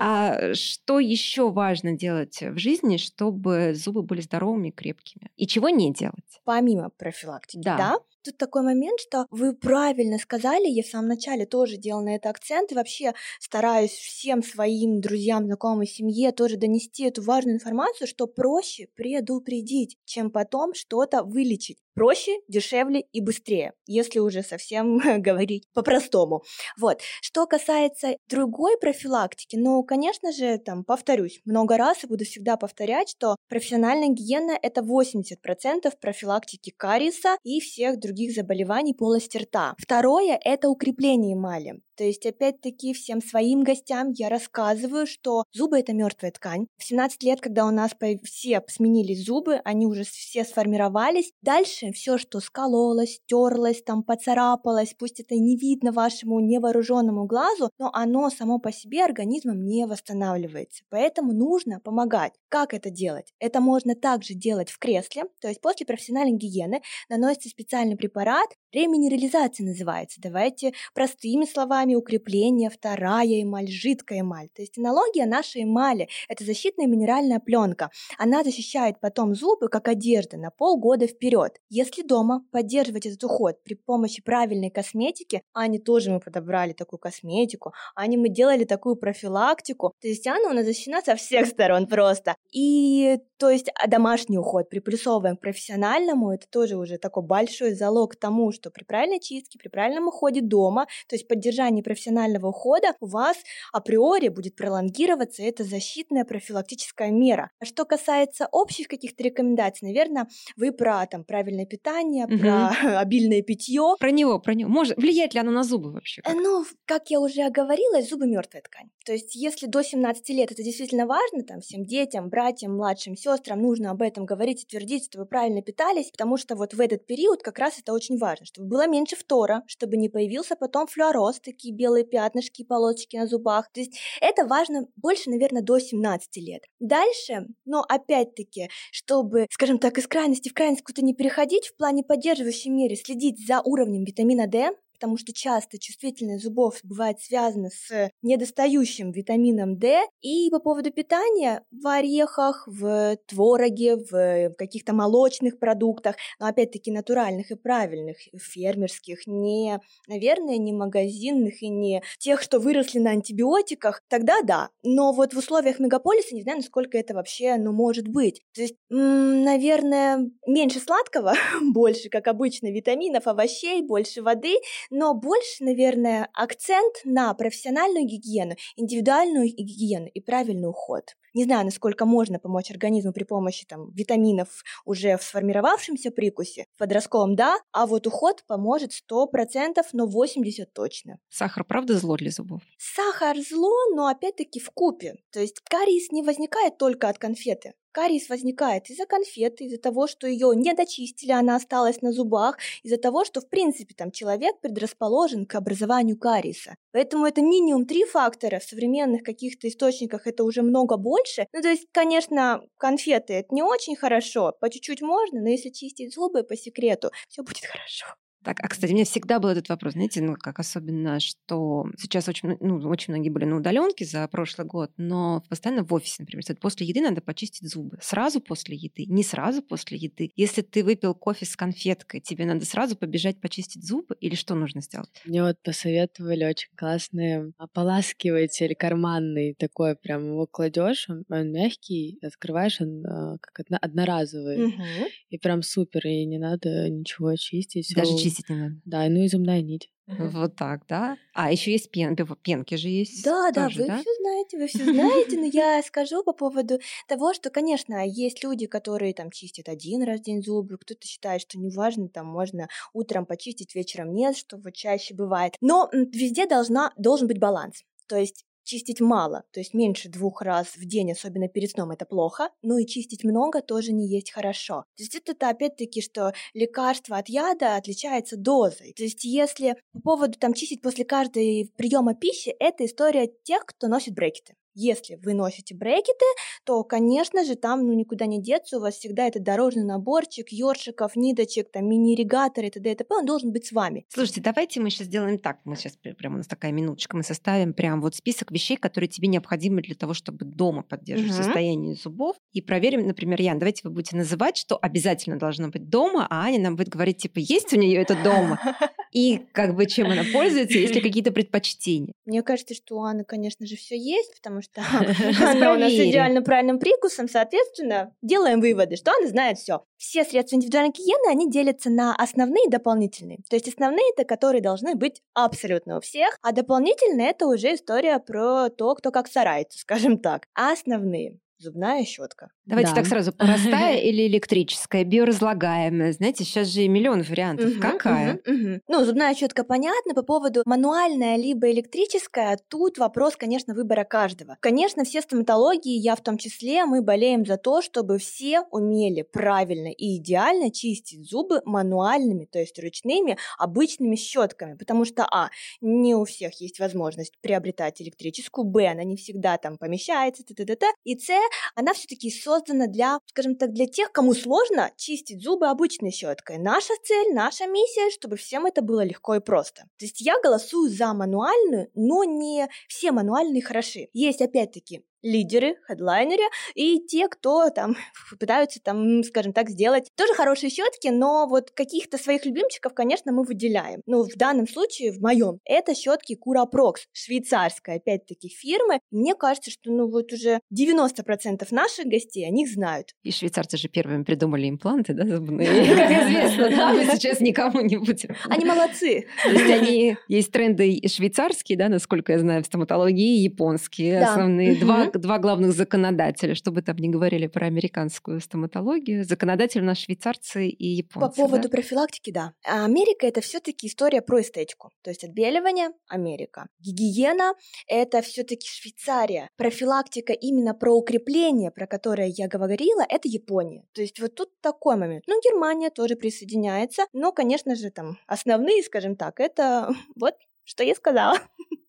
[0.00, 5.30] А что еще важно делать в жизни, чтобы зубы были здоровыми и крепкими?
[5.36, 6.40] И чего не делать?
[6.44, 7.76] Помимо профилактики, да?
[7.76, 7.98] да?
[8.22, 12.28] Тут такой момент, что вы правильно сказали, я в самом начале тоже делала на это
[12.28, 18.26] акцент, и вообще стараюсь всем своим друзьям, знакомым, семье тоже донести эту важную информацию, что
[18.26, 21.78] проще предупредить, чем потом что-то вылечить.
[21.94, 26.42] Проще, дешевле и быстрее, если уже совсем говорить по-простому.
[26.78, 27.00] Вот.
[27.20, 33.08] Что касается другой профилактики, ну, конечно же, там, повторюсь, много раз и буду всегда повторять,
[33.10, 39.74] что профессиональная гигиена– это 80% профилактики кариеса и всех других других заболеваний полости рта.
[39.78, 41.80] Второе– это укрепление эмали.
[42.00, 46.66] То есть, опять-таки, всем своим гостям я рассказываю, что зубы– это мертвая ткань.
[46.78, 47.90] В 17 лет, когда у нас
[48.24, 51.30] все сменились зубы, они уже все сформировались.
[51.42, 57.90] Дальше все, что скололось, терлось, там поцарапалось, пусть это не видно вашему невооруженному глазу, но
[57.92, 60.84] оно само по себе организмом не восстанавливается.
[60.88, 62.32] Поэтому нужно помогать.
[62.48, 63.34] Как это делать?
[63.40, 69.66] Это можно также делать в кресле, то есть после профессиональной гигиены наносится специальный препарат, реминерализация
[69.66, 70.18] называется.
[70.22, 74.48] Давайте простыми словами эмаль укрепления, вторая эмаль, жидкая эмаль.
[74.54, 77.90] То есть аналогия нашей эмали– это защитная минеральная пленка.
[78.18, 81.58] Она защищает потом зубы, как одежда, на полгода вперед.
[81.68, 86.98] Если дома поддерживать этот уход при помощи правильной косметики, а не тоже мы подобрали такую
[86.98, 91.46] косметику, а не мы делали такую профилактику, то есть она у нас защищена со всех
[91.46, 92.34] сторон просто.
[92.52, 98.16] И то есть а домашний уход приплюсовываем к профессиональному, это тоже уже такой большой залог
[98.16, 103.06] тому, что при правильной чистке, при правильном уходе дома, то есть поддержание профессионального ухода у
[103.06, 103.36] вас
[103.72, 107.50] априори будет пролонгироваться эта защитная профилактическая мера.
[107.60, 112.38] А что касается общих каких-то рекомендаций, наверное, вы про там правильное питание, угу.
[112.38, 112.68] про
[113.00, 113.94] обильное питье.
[113.98, 114.70] Про него, про него.
[114.70, 116.22] Может, влияет ли оно на зубы вообще?
[116.22, 116.34] Как?
[116.34, 118.90] Ну, как я уже оговорила, зубы мертвая ткань.
[119.04, 123.60] То есть, если до 17 лет это действительно важно, там всем детям, братьям, младшим сестрам
[123.60, 127.42] нужно об этом говорить и твердить, чтобы правильно питались, потому что вот в этот период
[127.42, 131.74] как раз это очень важно, чтобы было меньше фтора, чтобы не появился потом флюороз, такие
[131.74, 133.70] белые пятнышки, полосочки на зубах.
[133.72, 136.64] То есть это важно больше, наверное, до 17 лет.
[136.80, 142.02] Дальше, но опять-таки, чтобы, скажем так, из крайности в крайность куда-то не переходить, в плане
[142.02, 144.70] поддерживающей мере следить за уровнем витамина D,
[145.00, 149.98] потому что часто чувствительность зубов бывает связана с недостающим витамином D.
[150.20, 157.50] И по поводу питания в орехах, в твороге, в каких-то молочных продуктах, но опять-таки натуральных
[157.50, 164.42] и правильных, фермерских, не, наверное, не магазинных и не тех, что выросли на антибиотиках, тогда
[164.42, 164.68] да.
[164.82, 168.42] Но вот в условиях мегаполиса не знаю, насколько это вообще, ну, может быть.
[168.54, 171.32] То есть, наверное, меньше сладкого,
[171.72, 174.56] больше, как обычно, витаминов, овощей, больше воды,
[174.90, 181.16] но больше, наверное, акцент на профессиональную гигиену, индивидуальную гигиену и правильный уход.
[181.32, 186.66] Не знаю, насколько можно помочь организму при помощи там, витаминов уже в сформировавшемся прикусе.
[186.74, 191.18] В подростковом да, а вот уход поможет 100%, но 80% точно.
[191.28, 192.62] Сахар правда зло для зубов?
[192.78, 195.14] Сахар зло, но опять-таки в купе.
[195.30, 197.74] То есть кариес не возникает только от конфеты.
[197.92, 202.96] Кариес возникает из-за конфеты, из-за того, что ее не дочистили, она осталась на зубах, из-за
[202.96, 206.76] того, что, в принципе, там человек предрасположен к образованию кариеса.
[206.92, 208.60] Поэтому это минимум три фактора.
[208.60, 211.46] В современных каких-то источниках это уже много больше.
[211.52, 216.14] Ну, то есть, конечно, конфеты это не очень хорошо, по чуть-чуть можно, но если чистить
[216.14, 218.06] зубы по секрету, все будет хорошо.
[218.42, 222.28] Так, а, кстати, у меня всегда был этот вопрос, знаете, ну, как особенно, что сейчас
[222.28, 226.44] очень, ну, очень многие были на удаленке за прошлый год, но постоянно в офисе, например,
[226.60, 227.98] после еды надо почистить зубы.
[228.00, 230.30] Сразу после еды, не сразу после еды.
[230.36, 234.80] Если ты выпил кофе с конфеткой, тебе надо сразу побежать почистить зубы или что нужно
[234.80, 235.10] сделать?
[235.24, 242.80] Мне вот посоветовали очень классный ополаскиватель карманный такой, прям его кладешь, он, он мягкий, открываешь,
[242.80, 244.66] он а, как одноразовый.
[244.66, 244.82] Угу.
[245.30, 247.92] И прям супер, и не надо ничего чистить.
[247.94, 248.74] Даже чистить чистить не надо.
[248.84, 249.90] Да, ну и зубная нить.
[250.18, 251.16] Вот так, да?
[251.34, 253.24] А еще есть пен, пенки же есть.
[253.24, 253.98] Да, да, вы да?
[253.98, 258.66] все знаете, вы все знаете, но я скажу по поводу того, что, конечно, есть люди,
[258.66, 263.24] которые там чистят один раз в день зубы, кто-то считает, что неважно, там можно утром
[263.24, 265.54] почистить, вечером нет, что вот чаще бывает.
[265.60, 267.84] Но везде должна, должен быть баланс.
[268.08, 272.04] То есть чистить мало, то есть меньше двух раз в день, особенно перед сном, это
[272.04, 274.84] плохо, но и чистить много тоже не есть хорошо.
[274.96, 278.92] То есть это опять-таки, что лекарство от яда отличается дозой.
[278.94, 283.88] То есть если по поводу там чистить после каждой приема пищи, это история тех, кто
[283.88, 284.54] носит брекеты.
[284.74, 286.24] Если вы носите брекеты,
[286.64, 291.16] то, конечно же, там ну, никуда не деться, у вас всегда этот дорожный наборчик, ёршиков,
[291.16, 292.92] ниточек, там, мини-ирригатор и т.д.
[292.92, 293.14] и т.п.
[293.14, 294.06] Он должен быть с вами.
[294.08, 295.58] Слушайте, давайте мы сейчас сделаем так.
[295.64, 297.16] Мы сейчас прямо у нас такая минуточка.
[297.16, 301.42] Мы составим прям вот список вещей, которые тебе необходимы для того, чтобы дома поддерживать угу.
[301.42, 302.36] состояние зубов.
[302.52, 306.60] И проверим, например, Ян, давайте вы будете называть, что обязательно должно быть дома, а Аня
[306.60, 308.58] нам будет говорить, типа, есть у нее это дома?
[309.12, 312.12] И как бы чем она пользуется, есть ли какие-то предпочтения?
[312.24, 314.82] Мне кажется, что у Анны, конечно же, все есть, потому что
[315.40, 319.82] она у нас идеально правильным прикусом, соответственно, делаем выводы, что она знает все.
[319.96, 323.38] Все средства индивидуальной гигиены, они делятся на основные и дополнительные.
[323.48, 328.18] То есть основные это которые должны быть абсолютно у всех, а дополнительные это уже история
[328.18, 330.46] про то, кто как старается, скажем так.
[330.54, 332.50] А основные зубная щетка.
[332.66, 332.96] Давайте да.
[332.96, 336.12] так сразу, простая или электрическая, биоразлагаемая.
[336.12, 337.72] Знаете, сейчас же миллион вариантов.
[337.72, 338.40] Угу, Какая?
[338.46, 338.80] Угу, угу.
[338.88, 340.14] Ну, зубная щетка понятно.
[340.14, 344.56] По поводу мануальная либо электрическая, тут вопрос, конечно, выбора каждого.
[344.60, 349.88] Конечно, все стоматологии, я в том числе, мы болеем за то, чтобы все умели правильно
[349.88, 354.74] и идеально чистить зубы мануальными, то есть ручными, обычными щетками.
[354.74, 359.78] Потому что, а, не у всех есть возможность приобретать электрическую, б, она не всегда там
[359.78, 361.30] помещается, т, т, т, т, и с,
[361.74, 366.58] она все-таки создана для, скажем так, для тех, кому сложно чистить зубы обычной щеткой.
[366.58, 369.82] Наша цель, наша миссия, чтобы всем это было легко и просто.
[369.98, 374.08] То есть я голосую за мануальную, но не все мануальные хороши.
[374.12, 376.42] Есть опять-таки лидеры, хедлайнеры
[376.74, 377.96] и те, кто там
[378.38, 383.44] пытаются там, скажем так, сделать тоже хорошие щетки, но вот каких-то своих любимчиков, конечно, мы
[383.44, 384.02] выделяем.
[384.06, 389.00] Ну, в данном случае, в моем, это щетки Curaprox, швейцарская, опять-таки, фирмы.
[389.10, 393.08] Мне кажется, что, ну, вот уже 90% наших гостей о них знают.
[393.22, 395.66] И швейцарцы же первыми придумали импланты, да, зубные?
[395.66, 398.34] Как известно, да, мы сейчас никому не будем.
[398.48, 399.26] Они молодцы.
[399.42, 405.09] То есть они, есть тренды швейцарские, да, насколько я знаю, в стоматологии, японские, основные два
[405.18, 409.24] два главных законодателя, чтобы там не говорили про американскую стоматологию.
[409.24, 411.28] Законодатель у нас швейцарцы и японцы.
[411.28, 411.68] По поводу да?
[411.68, 412.52] профилактики, да.
[412.66, 414.90] А Америка это все-таки история про эстетику.
[415.02, 416.68] То есть отбеливание– Америка.
[416.78, 417.54] Гигиена–
[417.86, 419.48] это все-таки Швейцария.
[419.56, 423.84] Профилактика именно про укрепление, про которое я говорила, это Япония.
[423.92, 425.24] То есть вот тут такой момент.
[425.26, 430.94] Ну, Германия тоже присоединяется, но, конечно же, там основные, скажем так, это вот что я
[430.94, 431.38] сказала.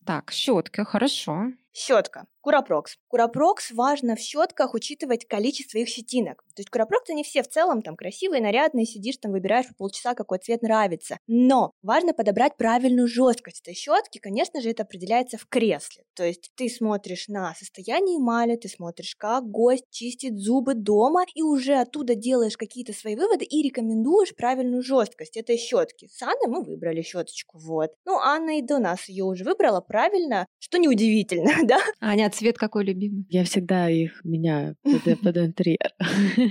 [0.06, 1.52] Так, щетка, хорошо.
[1.74, 2.26] Щетка.
[2.42, 2.98] Curaprox.
[3.08, 6.44] Curaprox важно в щетках учитывать количество их щетинок.
[6.56, 10.16] То есть Curaprox они все в целом там красивые, нарядные, сидишь там, выбираешь по полчаса,
[10.16, 11.18] какой цвет нравится.
[11.28, 14.18] Но важно подобрать правильную жесткость этой щетки.
[14.18, 16.04] Конечно же, это определяется в кресле.
[16.16, 21.44] То есть ты смотришь на состояние эмали, ты смотришь, как гость чистит зубы дома, и
[21.44, 26.08] уже оттуда делаешь какие-то свои выводы и рекомендуешь правильную жесткость этой щетки.
[26.12, 27.92] С Анной мы выбрали щеточку, вот.
[28.06, 31.80] Ну, Анна и до нас ее уже выбрала правильно, что неудивительно, да?
[32.00, 33.26] Аня, цвет какой любимый?
[33.30, 35.92] Я всегда их меняю под, под интерьер.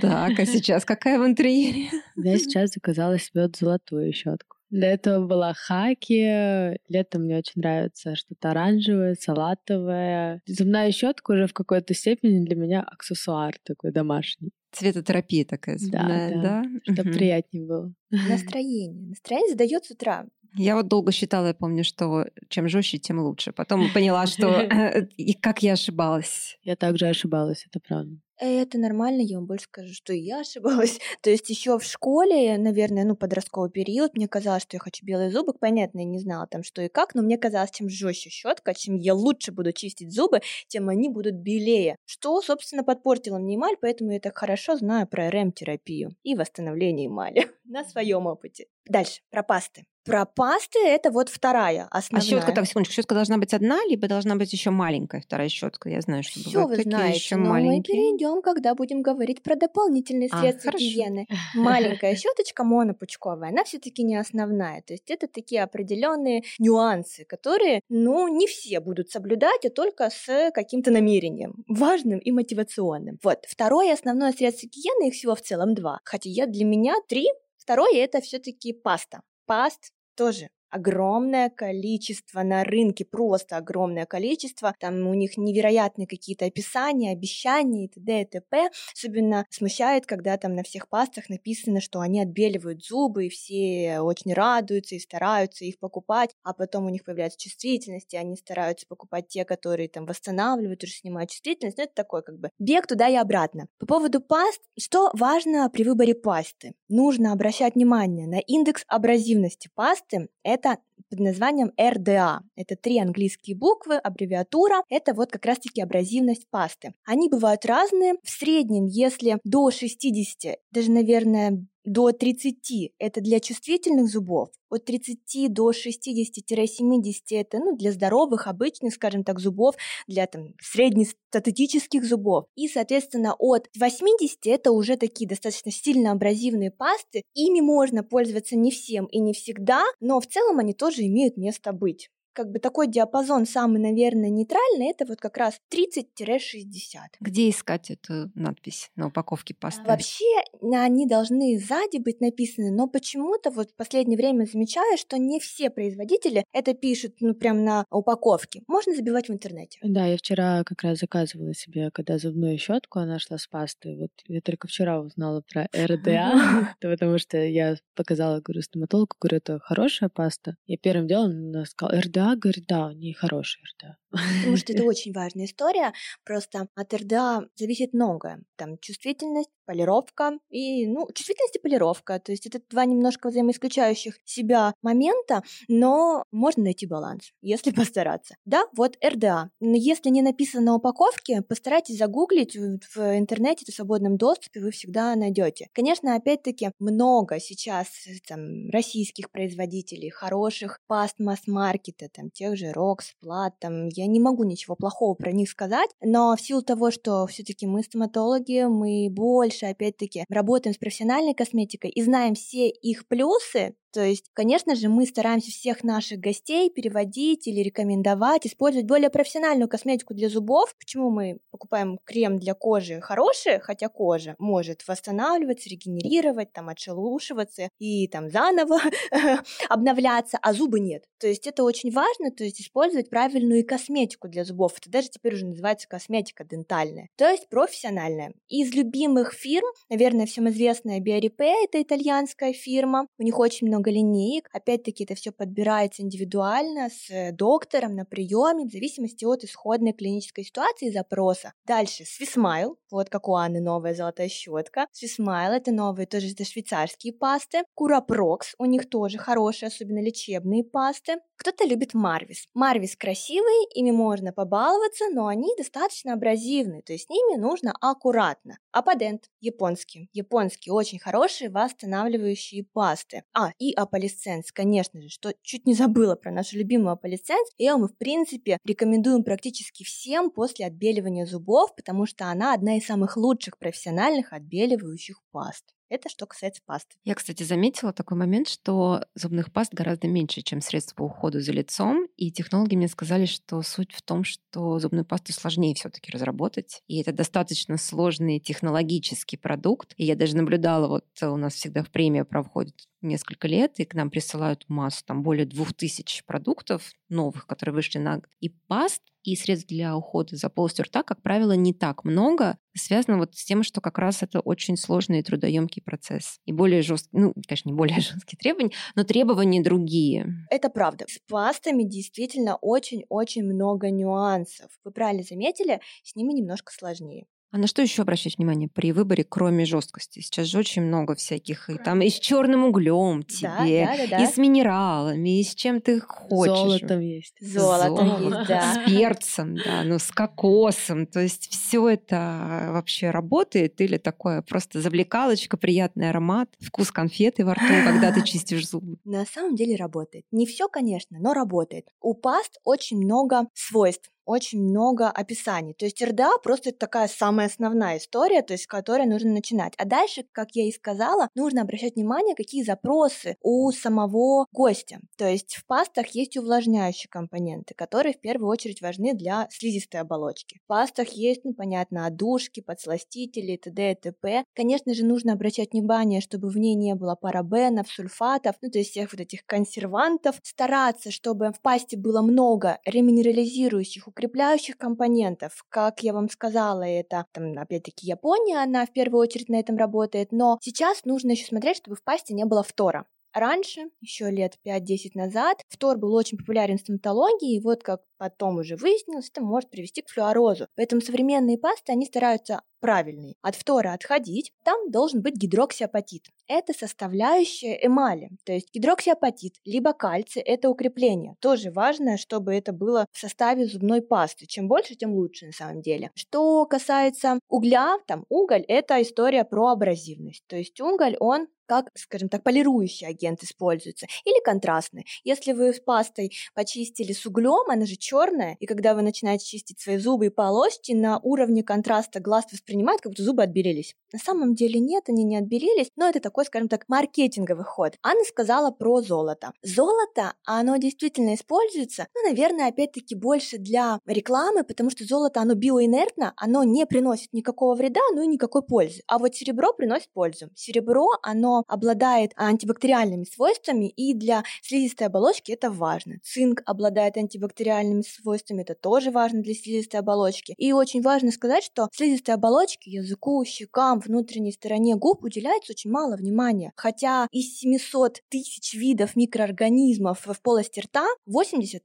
[0.01, 1.89] Так, а сейчас какая в интерьере?
[2.15, 4.57] Я сейчас заказала себе вот золотую щетку.
[4.69, 6.77] До этого была хаки.
[6.87, 10.41] Летом мне очень нравится что-то оранжевое, салатовое.
[10.45, 14.51] Зубная щетка уже в какой-то степени для меня аксессуар такой домашний.
[14.71, 16.41] Цветотерапия такая зубная, да?
[16.41, 16.63] да?
[16.63, 16.93] да?
[16.93, 17.93] Чтобы приятнее было.
[18.09, 19.09] Настроение.
[19.09, 20.25] Настроение задает с утра.
[20.55, 23.51] Я вот долго считала, я помню, что чем жестче, тем лучше.
[23.53, 24.61] Потом поняла, что
[25.17, 26.57] и как я ошибалась.
[26.63, 28.17] Я также ошибалась, это правда.
[28.43, 30.99] Это нормально, я вам больше скажу, что и я ошибалась.
[31.21, 35.29] То есть еще в школе, наверное, ну, подростковый период, мне казалось, что я хочу белые
[35.29, 35.53] зубы.
[35.53, 38.95] Понятно, я не знала там, что и как, но мне казалось, чем жестче щетка, чем
[38.95, 41.97] я лучше буду чистить зубы, тем они будут белее.
[42.05, 47.47] Что, собственно, подпортило мне эмаль, поэтому я так хорошо знаю про РЭМ-терапию и восстановление эмали
[47.63, 48.65] на своем опыте.
[48.85, 49.85] Дальше, про пасты.
[50.03, 52.25] Про пасты это вот вторая а основная.
[52.25, 55.89] А щетка, так, секундочку, щетка должна быть одна, либо должна быть еще маленькая вторая щетка.
[55.89, 57.77] Я знаю, что Всё бывают вы такие знаете, еще но маленькие.
[57.77, 60.83] мы перейдем, когда будем говорить про дополнительные А, средства хорошо.
[60.83, 61.27] гигиены.
[61.55, 64.81] Маленькая щеточка монопучковая, она все-таки не основная.
[64.81, 70.51] То есть это такие определенные нюансы, которые, ну, не все будут соблюдать, а только с
[70.51, 73.19] каким-то намерением, важным и мотивационным.
[73.23, 73.45] Вот.
[73.47, 75.99] Второе основное средство гигиены, их всего в целом два.
[76.03, 77.27] Хотя я для меня три.
[77.57, 79.21] Второе это все-таки паста.
[79.45, 84.73] Паст тоже огромное количество на рынке, просто огромное количество.
[84.79, 88.21] Там у них невероятные какие-то описания, обещания и т.д.
[88.21, 88.69] и т.п.
[88.93, 94.33] Особенно смущает, когда там на всех пастах написано, что они отбеливают зубы, и все очень
[94.33, 99.27] радуются и стараются их покупать, а потом у них появляется чувствительность, и они стараются покупать
[99.27, 101.77] те, которые там восстанавливают, уже снимают чувствительность.
[101.77, 103.67] Ну, это такой как бы бег туда и обратно.
[103.79, 106.73] По поводу паст, что важно при выборе пасты?
[106.89, 110.29] Нужно обращать внимание на индекс абразивности пасты.
[110.43, 112.39] Это that под названием RDA.
[112.55, 114.83] Это три английские буквы, аббревиатура.
[114.89, 116.93] Это вот как раз-таки абразивность пасты.
[117.05, 118.15] Они бывают разные.
[118.23, 125.51] В среднем, если до 60, даже, наверное, до 30 это для чувствительных зубов, от 30
[125.51, 129.75] до 60-70 это ну, для здоровых, обычных, скажем так, зубов,
[130.07, 132.45] для там, среднестатистических зубов.
[132.55, 137.23] И, соответственно, от 80 это уже такие достаточно сильно абразивные пасты.
[137.33, 141.73] Ими можно пользоваться не всем и не всегда, но в целом они тоже имеют место
[141.73, 146.99] быть как бы такой диапазон самый, наверное, нейтральный, это вот как раз 30-60.
[147.19, 149.83] Где искать эту надпись на упаковке пасты?
[149.83, 150.25] Вообще
[150.61, 155.69] они должны сзади быть написаны, но почему-то вот в последнее время замечаю, что не все
[155.69, 158.63] производители это пишут ну прям на упаковке.
[158.67, 159.79] Можно забивать в интернете.
[159.83, 163.97] Да, я вчера как раз заказывала себе, когда зубную щетку, она шла с пастой.
[163.97, 169.59] Вот я только вчера узнала про РДА, потому что я показала, говорю, стоматологу, говорю, это
[169.59, 170.55] хорошая паста.
[170.67, 173.15] Я первым делом она сказала, РДА, говорит, да, у нее
[173.63, 173.97] РДА.
[174.11, 175.93] Потому что это очень важная история.
[176.23, 178.43] Просто от РДА зависит многое.
[178.55, 182.19] Там чувствительность, полировка и, ну, чувствительность и полировка.
[182.19, 188.35] То есть это два немножко взаимоисключающих себя момента, но можно найти баланс, если постараться.
[188.45, 189.49] Да, вот РДА.
[189.61, 195.69] Если не написано на упаковке, постарайтесь загуглить в интернете, в свободном доступе вы всегда найдете.
[195.73, 197.87] Конечно, опять-таки, много сейчас
[198.27, 204.43] там, российских производителей, хороших паст масс-маркета, там, тех же Рокс, Плат, там, я не могу
[204.43, 209.67] ничего плохого про них сказать, но в силу того, что все-таки мы стоматологи, мы больше,
[209.67, 215.05] опять-таки, работаем с профессиональной косметикой и знаем все их плюсы, то есть, конечно же, мы
[215.05, 220.73] стараемся всех наших гостей переводить или рекомендовать использовать более профессиональную косметику для зубов.
[220.77, 228.07] Почему мы покупаем крем для кожи хороший, хотя кожа может восстанавливаться, регенерировать, там, отшелушиваться и
[228.07, 228.79] там заново
[229.69, 231.03] обновляться, а зубы нет.
[231.19, 234.73] То есть это очень важно, то есть использовать правильную косметику для зубов.
[234.77, 237.09] Это даже теперь уже называется косметика дентальная.
[237.17, 238.33] То есть профессиональная.
[238.47, 243.07] Из любимых фирм, наверное, всем известная Биорипе, это итальянская фирма.
[243.17, 244.49] У них очень много много линеек.
[244.53, 250.43] Опять-таки это все подбирается индивидуально с э, доктором на приеме в зависимости от исходной клинической
[250.43, 251.53] ситуации и запроса.
[251.65, 254.87] Дальше Swissmile, вот как у Анны новая золотая щетка.
[254.93, 257.63] Swissmile это новые тоже это швейцарские пасты.
[257.79, 261.15] Curaprox, у них тоже хорошие, особенно лечебные пасты.
[261.41, 262.47] Кто-то любит Марвис.
[262.53, 268.59] Марвис красивые, ими можно побаловаться, но они достаточно абразивны, то есть с ними нужно аккуратно.
[268.71, 270.07] Ападент японский.
[270.13, 273.23] Японские очень хорошие восстанавливающие пасты.
[273.33, 277.49] А, и аполисценс, конечно же, что чуть не забыла про нашу любимую аполисценс.
[277.57, 282.85] Ее мы, в принципе, рекомендуем практически всем после отбеливания зубов, потому что она одна из
[282.85, 285.73] самых лучших профессиональных отбеливающих паст.
[285.91, 286.95] Это что касается пасты.
[287.03, 291.51] Я, кстати, заметила такой момент, что зубных паст гораздо меньше, чем средств по уходу за
[291.51, 292.07] лицом.
[292.15, 296.81] И технологи мне сказали, что суть в том, что зубную пасту сложнее все-таки разработать.
[296.87, 299.93] И это достаточно сложный технологический продукт.
[299.97, 303.93] И я даже наблюдала, вот у нас всегда в премию проходит несколько лет, и к
[303.93, 308.21] нам присылают массу, там более двух тысяч продуктов новых, которые вышли на.
[308.39, 312.57] И паст, и средств для ухода за полостью рта, как правило, не так много.
[312.75, 316.39] Связано вот с тем, что как раз это очень сложный и трудоемкий процесс.
[316.45, 320.27] И более жесткий, ну, конечно, не более жесткие требования, но требования другие.
[320.49, 321.05] Это правда.
[321.07, 324.71] С пастами действительно очень-очень много нюансов.
[324.83, 327.27] Вы правильно заметили, с ними немножко сложнее.
[327.51, 330.21] А на что еще обращать внимание при выборе, кроме жесткости?
[330.21, 334.23] Сейчас же очень много всяких, и там и с черным углем тебе, да, да, да,
[334.23, 336.79] и с минералами, и с чем ты хочешь.
[336.79, 337.35] Золотом есть.
[337.41, 338.73] Золотом есть, да.
[338.73, 341.05] С перцем, да, ну с кокосом.
[341.05, 347.55] То есть все это вообще работает или такое просто завлекалочка, приятный аромат, вкус конфеты во
[347.55, 348.95] рту, когда ты чистишь зубы?
[349.03, 350.23] На самом деле работает.
[350.31, 351.89] Не все, конечно, но работает.
[351.99, 355.73] У паст очень много свойств очень много описаний.
[355.73, 359.73] То есть РДА просто такая самая основная история, то есть с которой нужно начинать.
[359.77, 364.99] А дальше, как я и сказала, нужно обращать внимание, какие запросы у самого гостя.
[365.17, 370.59] То есть в пастах есть увлажняющие компоненты, которые в первую очередь важны для слизистой оболочки.
[370.63, 373.91] В пастах есть, ну, понятно, одушки, подсластители, т.д.
[373.91, 374.43] и т.п.
[374.55, 378.91] Конечно же, нужно обращать внимание, чтобы в ней не было парабенов, сульфатов, ну, то есть
[378.91, 380.39] всех вот этих консервантов.
[380.43, 385.63] Стараться, чтобы в пасте было много реминерализирующих укрепляющих компонентов.
[385.69, 390.31] Как я вам сказала, это, там, опять-таки, Япония, она в первую очередь на этом работает,
[390.31, 393.05] но сейчас нужно еще смотреть, чтобы в пасте не было фтора.
[393.33, 398.57] Раньше, еще лет 5-10 назад, фтор был очень популярен в стоматологии, и вот как потом
[398.57, 400.67] уже выяснилось, это может привести к флюорозу.
[400.75, 403.37] Поэтому современные пасты, они стараются правильный.
[403.41, 406.27] От фтора отходить, там должен быть гидроксиапатит.
[406.47, 408.31] Это составляющая эмали.
[408.43, 411.35] То есть гидроксиапатит, либо кальций– это укрепление.
[411.39, 414.45] Тоже важно, чтобы это было в составе зубной пасты.
[414.45, 416.11] Чем больше, тем лучше на самом деле.
[416.15, 420.43] Что касается угля, там уголь– это история про абразивность.
[420.47, 425.05] То есть уголь, он как, скажем так, полирующий агент используется, или контрастный.
[425.23, 429.79] Если вы с пастой почистили с углем, она же черная, и когда вы начинаете чистить
[429.79, 433.95] свои зубы и полости, на уровне контраста глаз воспринимает, как будто зубы отбелились.
[434.13, 437.93] На самом деле нет, они не отбелились, но это такой, скажем так, маркетинговый ход.
[438.03, 439.53] Анна сказала про золото.
[439.63, 446.33] Золото, оно действительно используется, ну, наверное, опять-таки больше для рекламы, потому что золото, оно биоинертно,
[446.35, 449.01] оно не приносит никакого вреда, ну и никакой пользы.
[449.07, 450.49] А вот серебро приносит пользу.
[450.55, 456.15] Серебро, оно обладает антибактериальными свойствами, и для слизистой оболочки это важно.
[456.23, 460.53] Цинк обладает антибактериальными свойствами, это тоже важно для слизистой оболочки.
[460.57, 466.15] И очень важно сказать, что слизистой оболочке, языку, щекам, внутренней стороне губ уделяется очень мало
[466.15, 466.73] внимания.
[466.75, 471.79] Хотя из 700 тысяч видов микроорганизмов в полости рта 80%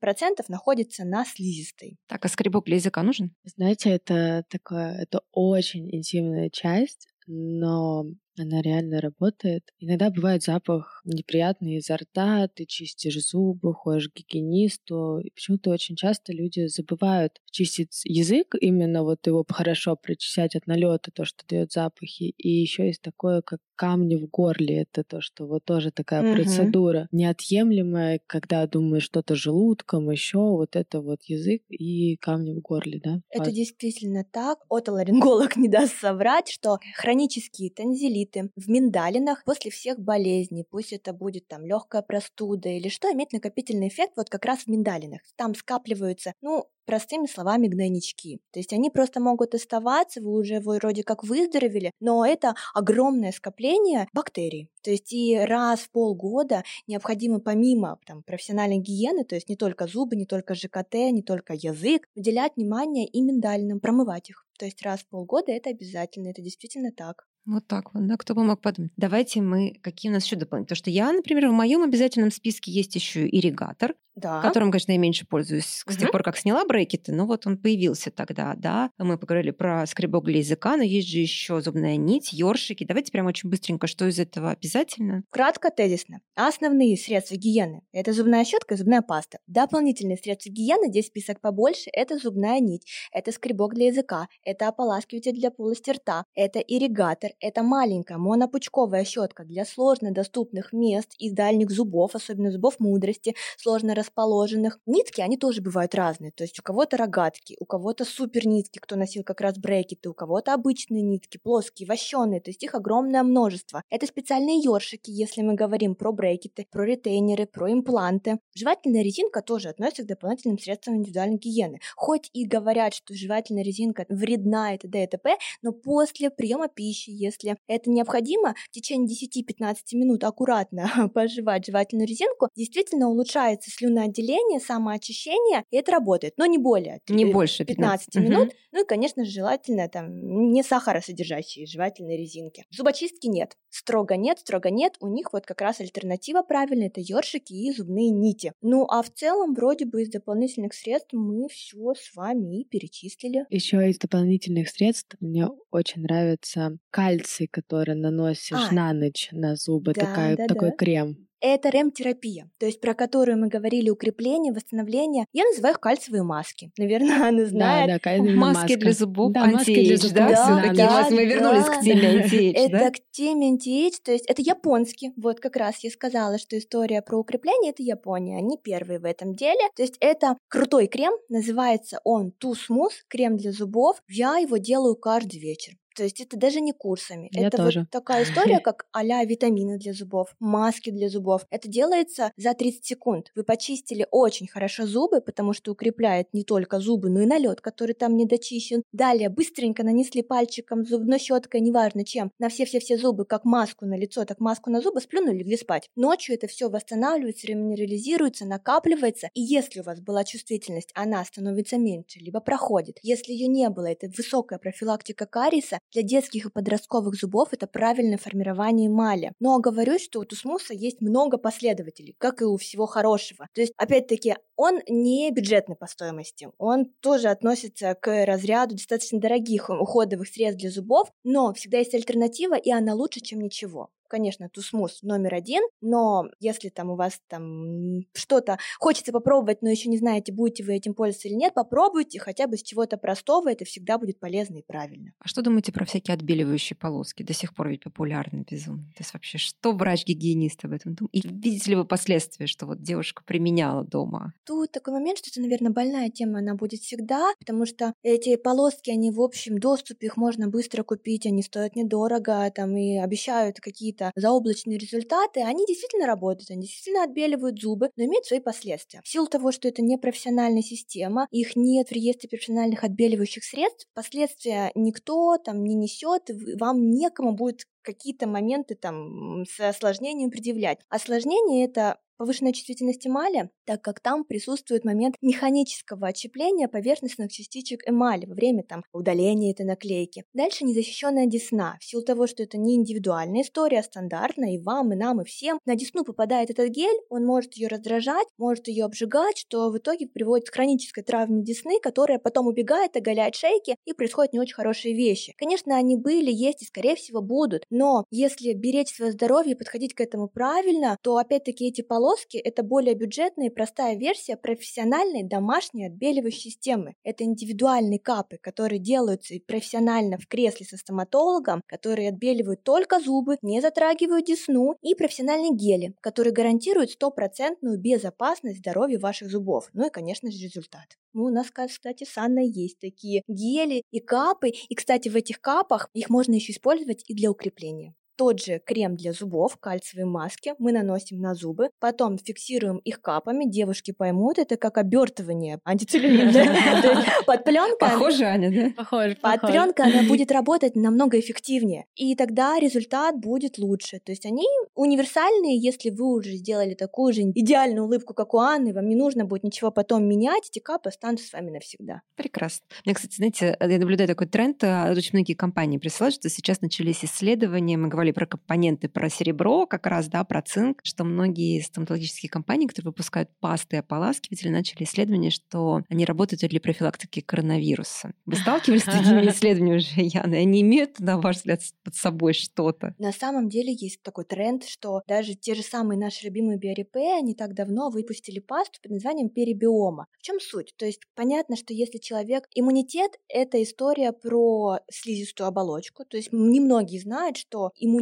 [0.48, 1.98] находится на слизистой.
[2.08, 3.34] Так, а скребок для языка нужен?
[3.44, 8.04] Знаете, это такое, это очень интимная часть, но
[8.38, 9.64] она реально работает.
[9.78, 15.20] Иногда бывает запах неприятный изо рта, ты чистишь зубы, ходишь к гигиенисту.
[15.20, 21.10] И почему-то очень часто люди забывают чистить язык, именно вот его хорошо прочищать от налета,
[21.12, 22.34] то, что дает запахи.
[22.36, 24.82] И еще есть такое, как камни в горле.
[24.82, 26.34] Это то, что вот тоже такая mm-hmm.
[26.34, 33.00] процедура неотъемлемая, когда думаешь что-то желудком, еще вот это вот язык и камни в горле,
[33.02, 33.20] да?
[33.30, 33.54] Это вот.
[33.54, 34.58] действительно так.
[34.68, 41.12] Отоларинголог не даст соврать, что хронические танзелиты бронхиты, в миндалинах после всех болезней, пусть это
[41.12, 45.20] будет там легкая простуда или что, имеет накопительный эффект вот как раз в миндалинах.
[45.36, 48.40] Там скапливаются, ну, простыми словами, гнойнички.
[48.52, 54.08] То есть они просто могут оставаться, вы уже вроде как выздоровели, но это огромное скопление
[54.12, 54.70] бактерий.
[54.82, 59.88] То есть и раз в полгода необходимо помимо там, профессиональной гигиены, то есть не только
[59.88, 64.46] зубы, не только ЖКТ, не только язык, уделять внимание и миндальным, промывать их.
[64.58, 67.26] То есть раз в полгода это обязательно, это действительно так.
[67.46, 68.90] Вот так вот, да, кто бы мог подумать.
[68.96, 70.66] Давайте мы, какие у нас еще дополнительные.
[70.66, 74.40] Потому что я, например, в моем обязательном списке есть еще ирригатор, Да.
[74.42, 78.10] которым, конечно, я меньше пользуюсь с тех пор, как сняла брекеты, но вот он появился
[78.10, 78.90] тогда, да.
[78.98, 82.84] Мы поговорили про скребок для языка, но есть же еще зубная нить, ёршики.
[82.84, 85.22] Давайте прям очень быстренько, что из этого обязательно?
[85.30, 86.20] Кратко, тезисно.
[86.34, 89.38] Основные средства гигиены– это зубная щетка и зубная паста.
[89.46, 95.32] Дополнительные средства гигиены, здесь список побольше, это зубная нить, это скребок для языка, это ополаскиватель
[95.34, 101.70] для полости рта, это ирригатор, это маленькая монопучковая щетка для сложно доступных мест и дальних
[101.70, 104.78] зубов, особенно зубов мудрости, сложно расположенных.
[104.86, 108.96] Нитки, они тоже бывают разные, то есть у кого-то рогатки, у кого-то супер нитки, кто
[108.96, 113.82] носил как раз брекеты, у кого-то обычные нитки, плоские, вощеные, то есть их огромное множество.
[113.90, 118.38] Это специальные ёршики, если мы говорим про брекеты, про ретейнеры, про импланты.
[118.54, 121.80] Жевательная резинка тоже относится к дополнительным средствам индивидуальной гигиены.
[121.96, 125.04] Хоть и говорят, что жевательная резинка вредна и т.д.
[125.04, 131.66] и т.п., но после приема пищи, если это необходимо, в течение 10-15 минут аккуратно пожевать
[131.66, 137.64] жевательную резинку, действительно улучшается слюноотделение, самоочищение, и это работает, но не более Не э, больше
[137.64, 138.52] 15 15 минут.
[138.72, 142.64] Ну и, конечно же, желательно там не сахаросодержащие жевательные резинки.
[142.70, 143.56] Зубочистки нет.
[143.70, 144.96] Строго нет, строго нет.
[145.00, 148.52] У них вот как раз альтернатива правильная, это ёршики и зубные нити.
[148.60, 153.46] Ну а в целом, вроде бы из дополнительных средств мы все с вами и перечислили.
[153.50, 157.15] Еще из дополнительных средств мне очень нравится кальций,
[157.50, 158.74] который наносишь А.
[158.74, 160.76] на ночь на зубы, Да, такая, да, такой да.
[160.76, 161.16] крем.
[161.42, 165.26] Это РЕМ-терапия, то есть про которую мы говорили, укрепление, восстановление.
[165.34, 166.72] Я называю их кальциевые маски.
[166.78, 168.00] Наверное, она Да, знает.
[168.02, 168.76] да, именно Маски маска.
[168.78, 170.72] для зубов, Да, маски для зубов, да?
[170.72, 171.76] да, да, мы вернулись да.
[171.76, 172.90] к теме антиэйдж, Это да?
[172.90, 175.12] к теме антиэйдж, то есть это японский.
[175.18, 178.38] Вот как раз я сказала, что история про укрепление— это Япония.
[178.38, 179.60] Они первые в этом деле.
[179.76, 183.98] То есть это крутой крем, называется он Too Smooth, крем для зубов.
[184.08, 185.74] Я его делаю каждый вечер.
[185.96, 187.28] То есть это даже не курсами.
[187.32, 187.80] Я это тоже.
[187.80, 191.46] вот такая история, как а витамины для зубов, маски для зубов.
[191.50, 193.32] Это делается за 30 секунд.
[193.34, 197.94] Вы почистили очень хорошо зубы, потому что укрепляет не только зубы, но и налет, который
[197.94, 198.82] там не дочищен.
[198.92, 204.24] Далее быстренько нанесли пальчиком, зубной щеткой, неважно чем, на все-все-все зубы, как маску на лицо,
[204.24, 205.88] так маску на зубы, сплюнули, легли спать.
[205.96, 212.18] Ночью это все восстанавливается, реминерализируется, накапливается, и если у вас была чувствительность, она становится меньше,
[212.18, 212.98] либо проходит.
[213.02, 218.18] Если ее не было, это высокая профилактика кариеса, для детских и подростковых зубов это правильное
[218.18, 219.32] формирование эмали.
[219.40, 223.48] Но оговорюсь, что у тусмуса есть много последователей, как и у всего хорошего.
[223.54, 226.48] То есть, опять-таки, он не бюджетный по стоимости.
[226.58, 232.54] Он тоже относится к разряду достаточно дорогих уходовых средств для зубов, но всегда есть альтернатива,
[232.56, 233.90] и она лучше, чем ничего.
[234.08, 239.88] Конечно, тусмус номер один, но если там у вас там что-то хочется попробовать, но еще
[239.88, 243.64] не знаете, будете вы этим пользоваться или нет, попробуйте хотя бы с чего-то простого, это
[243.64, 245.12] всегда будет полезно и правильно.
[245.18, 247.22] А что думаете про всякие отбеливающие полоски?
[247.22, 248.86] До сих пор ведь популярны безумно.
[248.96, 251.14] То есть вообще, что врач-гигиенист об этом думает?
[251.14, 254.34] И видите ли вы последствия, что вот девушка применяла дома?
[254.44, 258.90] Тут такой момент, что это, наверное, больная тема, она будет всегда, потому что эти полоски,
[258.90, 263.95] они в общем доступе, их можно быстро купить, они стоят недорого, там и обещают какие-то
[264.14, 269.00] заоблачные результаты, они действительно работают, они действительно отбеливают зубы, но имеют свои последствия.
[269.04, 273.86] В силу того, что это не профессиональная система, их нет в реестре профессиональных отбеливающих средств,
[273.94, 276.30] последствия никто там не несет,
[276.60, 280.80] вам некому будет какие-то моменты там с осложнением предъявлять.
[280.88, 288.26] Осложнение это повышенная чувствительность эмали, так как там присутствует момент механического отщепления поверхностных частичек эмали
[288.26, 290.24] во время там удаления этой наклейки.
[290.32, 291.76] Дальше незащищенная десна.
[291.80, 295.24] В силу того, что это не индивидуальная история, а стандартная, и вам, и нам, и
[295.24, 299.78] всем, на десну попадает этот гель, он может ее раздражать, может ее обжигать, что в
[299.78, 304.54] итоге приводит к хронической травме десны, которая потом убегает, оголяет шейки, и происходят не очень
[304.54, 305.34] хорошие вещи.
[305.36, 309.94] Конечно, они были, есть и, скорее всего, будут, но если беречь свое здоровье и подходить
[309.94, 315.86] к этому правильно, то опять-таки эти полоски это более бюджетная и простая версия профессиональной домашней
[315.86, 316.94] отбеливающей системы.
[317.04, 323.60] Это индивидуальные капы, которые делаются профессионально в кресле со стоматологом, которые отбеливают только зубы, не
[323.60, 329.68] затрагивают десну, и профессиональные гели, которые гарантируют стопроцентную безопасность здоровья ваших зубов.
[329.72, 330.96] Ну и, конечно же, результат.
[331.16, 334.50] Ну, у нас, кстати, с Анной есть такие гели и капы.
[334.68, 337.94] И, кстати, в этих капах их можно еще использовать и для укрепления.
[338.16, 343.44] Тот же крем для зубов, кальциевые маски, мы наносим на зубы, потом фиксируем их капами,
[343.44, 347.04] девушки поймут, это как обертывание антицеллюлитное.
[347.26, 347.78] Под пленкой...
[347.78, 348.72] Похоже, Аня, да?
[348.76, 354.00] Похоже, Под пленкой она будет работать намного эффективнее, и тогда результат будет лучше.
[354.04, 358.72] То есть они универсальные, если вы уже сделали такую же идеальную улыбку, как у Анны,
[358.72, 362.02] вам не нужно будет ничего потом менять, эти капы останутся с вами навсегда.
[362.16, 362.66] Прекрасно.
[362.84, 367.04] Мне, кстати, знаете, я наблюдаю такой тренд, а, очень многие компании присылают, что сейчас начались
[367.04, 372.30] исследования, мы говорили про компоненты, про серебро, как раз, да, про цинк, что многие стоматологические
[372.30, 378.12] компании, которые выпускают пасты и ополаскиватели, начали исследования, что они работают для профилактики коронавируса.
[378.24, 380.36] Вы сталкивались с такими исследованиями уже, Яна?
[380.36, 382.94] Они имеют, на ваш взгляд, под собой что-то?
[382.98, 387.34] На самом деле есть такой тренд, что даже те же самые наши любимые биорепе, они
[387.34, 390.06] так давно выпустили пасту под названием перибиома.
[390.18, 390.74] В чем суть?
[390.76, 392.44] То есть понятно, что если человек...
[392.54, 396.04] Иммунитет— это история про слизистую оболочку.
[396.04, 397.95] То есть немногие знают, что иммунитет,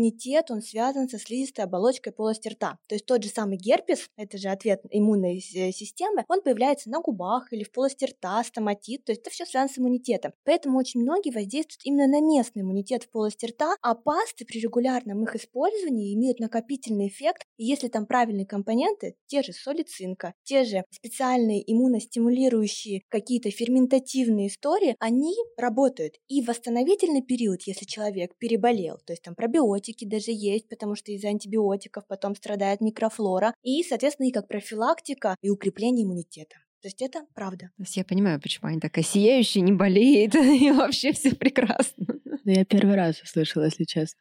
[0.51, 2.79] он связан со слизистой оболочкой полости рта.
[2.89, 7.53] То есть тот же самый герпес, это же ответ иммунной системы, он появляется на губах
[7.53, 9.05] или в полости рта, стоматит.
[9.05, 10.33] То есть это все связано с иммунитетом.
[10.45, 15.23] Поэтому очень многие воздействуют именно на местный иммунитет в полости рта, а пасты при регулярном
[15.25, 17.43] их использовании имеют накопительный эффект.
[17.57, 24.49] И если там правильные компоненты, те же соли цинка, те же специальные иммуностимулирующие какие-то ферментативные
[24.49, 26.15] истории, они работают.
[26.29, 31.13] И в восстановительный период, если человек переболел, то есть там пробиотики даже есть, потому что
[31.13, 36.57] из-за антибиотиков потом страдает микрофлора, и, соответственно, и как профилактика и укрепление иммунитета.
[36.83, 37.71] То есть это правда.
[37.77, 42.07] То есть я понимаю, почему они такая сияющая, не болеет, и вообще все прекрасно.
[42.45, 44.21] Да я первый раз услышала, если честно.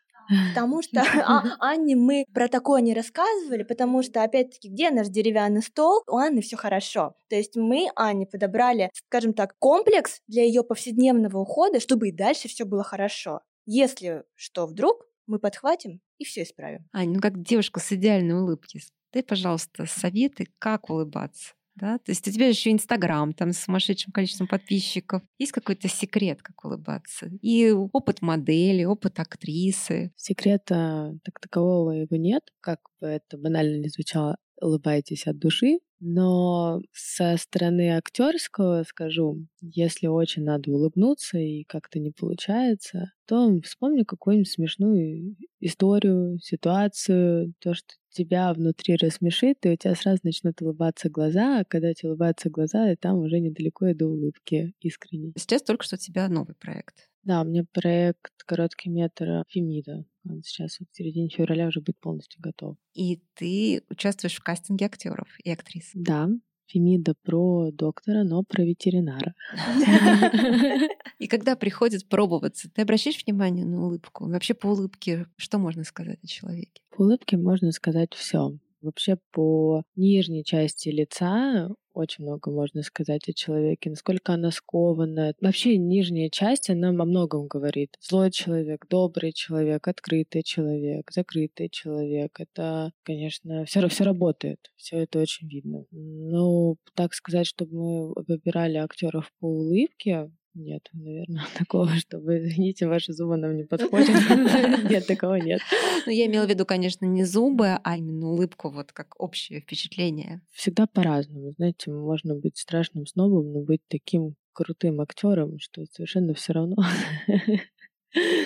[0.49, 5.61] Потому что а, Анне мы про такое не рассказывали, потому что, опять-таки, где наш деревянный
[5.61, 6.03] стол?
[6.07, 7.16] У Анны все хорошо.
[7.30, 12.47] То есть мы Анне подобрали, скажем так, комплекс для ее повседневного ухода, чтобы и дальше
[12.47, 13.41] все было хорошо.
[13.66, 16.88] Если что вдруг, мы подхватим и все исправим.
[16.93, 21.97] Ань, ну как девушка с идеальной улыбки, дай, пожалуйста, советы, как улыбаться да?
[21.99, 25.21] То есть у тебя еще Инстаграм там с сумасшедшим количеством подписчиков.
[25.38, 27.30] Есть какой-то секрет, как улыбаться?
[27.41, 30.11] И опыт модели, опыт актрисы.
[30.15, 36.82] Секрета так такового его нет, как бы это банально не звучало, улыбайтесь от души, но
[36.91, 44.51] со стороны актерского скажу, если очень надо улыбнуться и как-то не получается, то вспомни какую-нибудь
[44.51, 51.62] смешную историю, ситуацию, то, что тебя внутри рассмешит, и у тебя сразу начнут улыбаться глаза,
[51.62, 55.34] а когда тебе улыбаются глаза, и там уже недалеко и до улыбки искренней.
[55.38, 57.10] Сейчас только что у тебя новый проект.
[57.24, 60.05] Да, у меня проект «Короткий метр» Фемида.
[60.30, 62.76] Он сейчас вот в середине февраля уже будет полностью готов.
[62.93, 65.91] И ты участвуешь в кастинге актеров и актрис.
[65.93, 66.30] Да,
[66.67, 69.34] Фемида про доктора, но про ветеринара.
[71.19, 74.28] И когда приходит пробоваться, ты обращаешь внимание на улыбку?
[74.28, 76.82] Вообще по улыбке что можно сказать о человеке?
[76.89, 78.57] По улыбке можно сказать все.
[78.82, 85.34] Вообще по нижней части лица очень много можно сказать о человеке, насколько она скована.
[85.41, 87.98] Вообще нижняя часть, она о многом говорит.
[88.02, 92.39] Злой человек, добрый человек, открытый человек, закрытый человек.
[92.39, 94.72] Это, конечно, все, все работает.
[94.76, 95.86] Все это очень видно.
[95.91, 103.14] Но так сказать, чтобы мы выбирали актеров по улыбке, нет, наверное, такого, чтобы, извините, ваши
[103.14, 104.10] зубы нам не подходят.
[104.89, 105.62] Нет, такого нет.
[106.06, 110.41] Ну, я имела в виду, конечно, не зубы, а именно улыбку, вот как общее впечатление.
[110.51, 111.51] Всегда по-разному.
[111.51, 116.76] Знаете, можно быть страшным снобом, но быть таким крутым актером, что совершенно все равно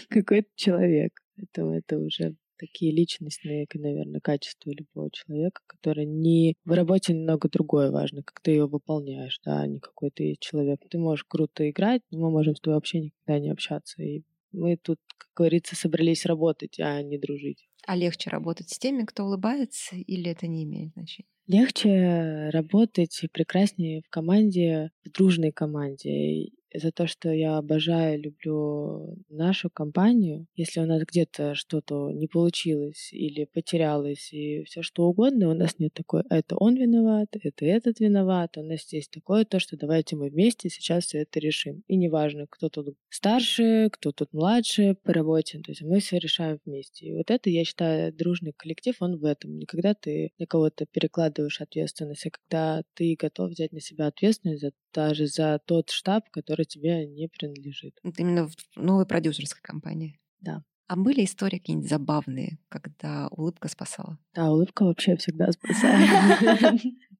[0.09, 1.13] какой-то человек.
[1.35, 6.55] Поэтому это уже такие личностные, наверное, качества любого человека, которые не...
[6.65, 10.81] В работе немного другое важно, как ты ее выполняешь, да, а не какой ты человек.
[10.89, 14.01] Ты можешь круто играть, но мы можем с тобой вообще никогда не общаться.
[14.01, 17.67] И мы тут, как говорится, собрались работать, а не дружить.
[17.87, 21.29] А легче работать с теми, кто улыбается, или это не имеет значения?
[21.47, 29.17] Легче работать и прекраснее в команде, в дружной команде за то, что я обожаю, люблю
[29.29, 30.47] нашу компанию.
[30.55, 35.79] Если у нас где-то что-то не получилось или потерялось и все что угодно, у нас
[35.79, 40.15] нет такой, это он виноват, это этот виноват, у нас есть такое то, что давайте
[40.15, 41.83] мы вместе сейчас все это решим.
[41.87, 46.59] И неважно, кто тут старше, кто тут младше по работе, то есть мы все решаем
[46.65, 47.07] вместе.
[47.07, 49.57] И вот это, я считаю, дружный коллектив, он в этом.
[49.57, 54.71] Никогда ты на кого-то перекладываешь ответственность, а когда ты готов взять на себя ответственность за,
[54.93, 57.99] даже за тот штаб, который тебе не принадлежит.
[58.03, 60.19] Это именно в новой продюсерской компании.
[60.39, 60.63] Да.
[60.87, 64.17] А были истории какие-нибудь забавные, когда улыбка спасала?
[64.33, 66.09] Да, улыбка вообще всегда спасает.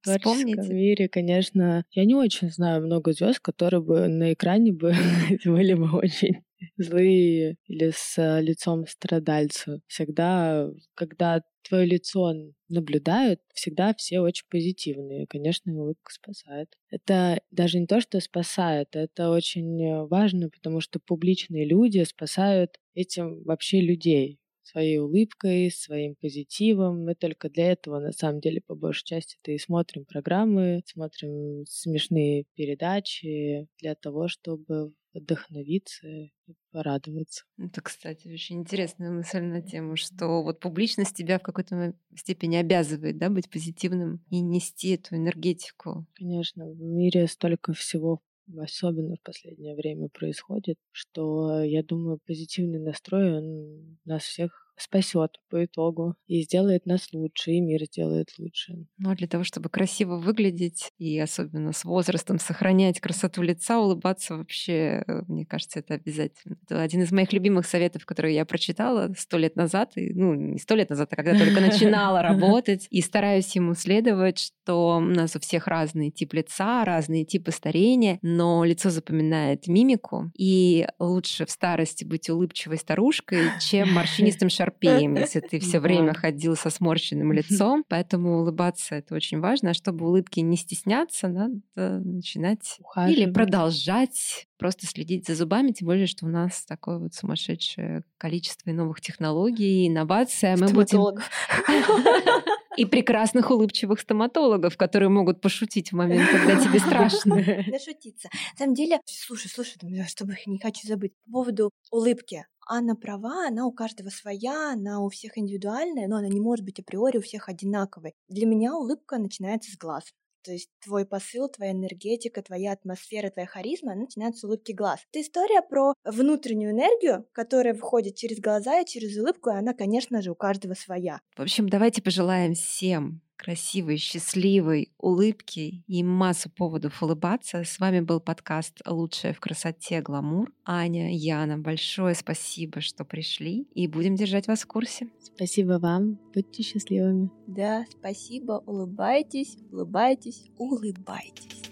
[0.06, 4.94] В мире, конечно, я не очень знаю много звезд, которые бы на экране бы
[5.46, 6.44] были бы очень
[6.78, 9.82] злые или с лицом страдальца.
[9.88, 12.34] Всегда, когда твое лицо
[12.70, 15.28] наблюдают, всегда все очень позитивные.
[15.28, 16.70] Конечно, улыбка спасает.
[16.90, 23.44] Это даже не то, что спасает, это очень важно, потому что публичные люди спасают этим
[23.44, 27.04] вообще людей своей улыбкой, своим позитивом.
[27.06, 31.66] Мы только для этого, на самом деле, по большей части, это и смотрим программы, смотрим
[31.68, 36.32] смешные передачи для того, чтобы вдохновиться и
[36.72, 37.44] порадоваться.
[37.58, 43.18] Это, кстати, очень интересная мысль на тему, что вот публичность тебя в какой-то степени обязывает
[43.18, 46.06] да, быть позитивным и нести эту энергетику.
[46.14, 48.22] Конечно, в мире столько всего
[48.58, 55.66] особенно в последнее время происходит, что я думаю, позитивный настрой, он нас всех спасет по
[55.66, 58.74] итогу и сделает нас лучше, и мир сделает лучше.
[58.98, 64.36] Ну а для того, чтобы красиво выглядеть и особенно с возрастом сохранять красоту лица, улыбаться
[64.38, 66.58] вообще, э, мне кажется, это обязательно.
[66.64, 70.60] Это один из моих любимых советов, которые я прочитала сто лет назад, и, ну не
[70.60, 75.36] сто лет назад, а когда только начинала работать, и стараюсь ему следовать, что у нас
[75.36, 81.52] у всех разный тип лица, разные типы старения, но лицо запоминает мимику, и лучше в
[81.52, 87.32] старости быть улыбчивой старушкой, чем морщинистым шар шарпеем, если ты все время ходил со сморщенным
[87.32, 87.84] лицом.
[87.88, 89.72] Поэтому улыбаться это очень важно.
[89.72, 96.08] А чтобы улыбки не стесняться, надо начинать или продолжать просто следить за зубами, тем более,
[96.08, 100.54] что у нас такое вот сумасшедшее количество новых технологий, инноваций.
[100.54, 101.00] А мы будем...
[102.78, 107.36] И прекрасных улыбчивых стоматологов, которые могут пошутить в момент, когда тебе страшно.
[107.68, 108.30] Нашутиться.
[108.54, 112.46] На самом деле, слушай, слушай, чтобы не хочу забыть, по поводу улыбки.
[112.70, 116.80] Анна права, она у каждого своя, она у всех индивидуальная, но она не может быть
[116.80, 118.14] априори у всех одинаковой.
[118.28, 120.04] Для меня улыбка начинается с глаз.
[120.48, 125.02] То есть твой посыл, твоя энергетика, твоя атмосфера, твоя харизма она начинается с улыбки глаз.
[125.12, 130.22] Это история про внутреннюю энергию, которая выходит через глаза и через улыбку, и она, конечно
[130.22, 131.20] же, у каждого своя.
[131.36, 137.64] В общем, давайте пожелаем всем красивой, счастливой улыбки и массу поводов улыбаться.
[137.64, 140.02] С вами был подкаст «Лучшее в красоте.
[140.02, 140.52] Гламур».
[140.66, 145.08] Аня, Яна, большое спасибо, что пришли, и будем держать вас в курсе.
[145.22, 146.20] Спасибо вам.
[146.34, 147.30] Будьте счастливыми.
[147.48, 148.64] Да, спасибо.
[148.66, 151.67] Улыбайтесь, улыбайтесь, улыбайтесь.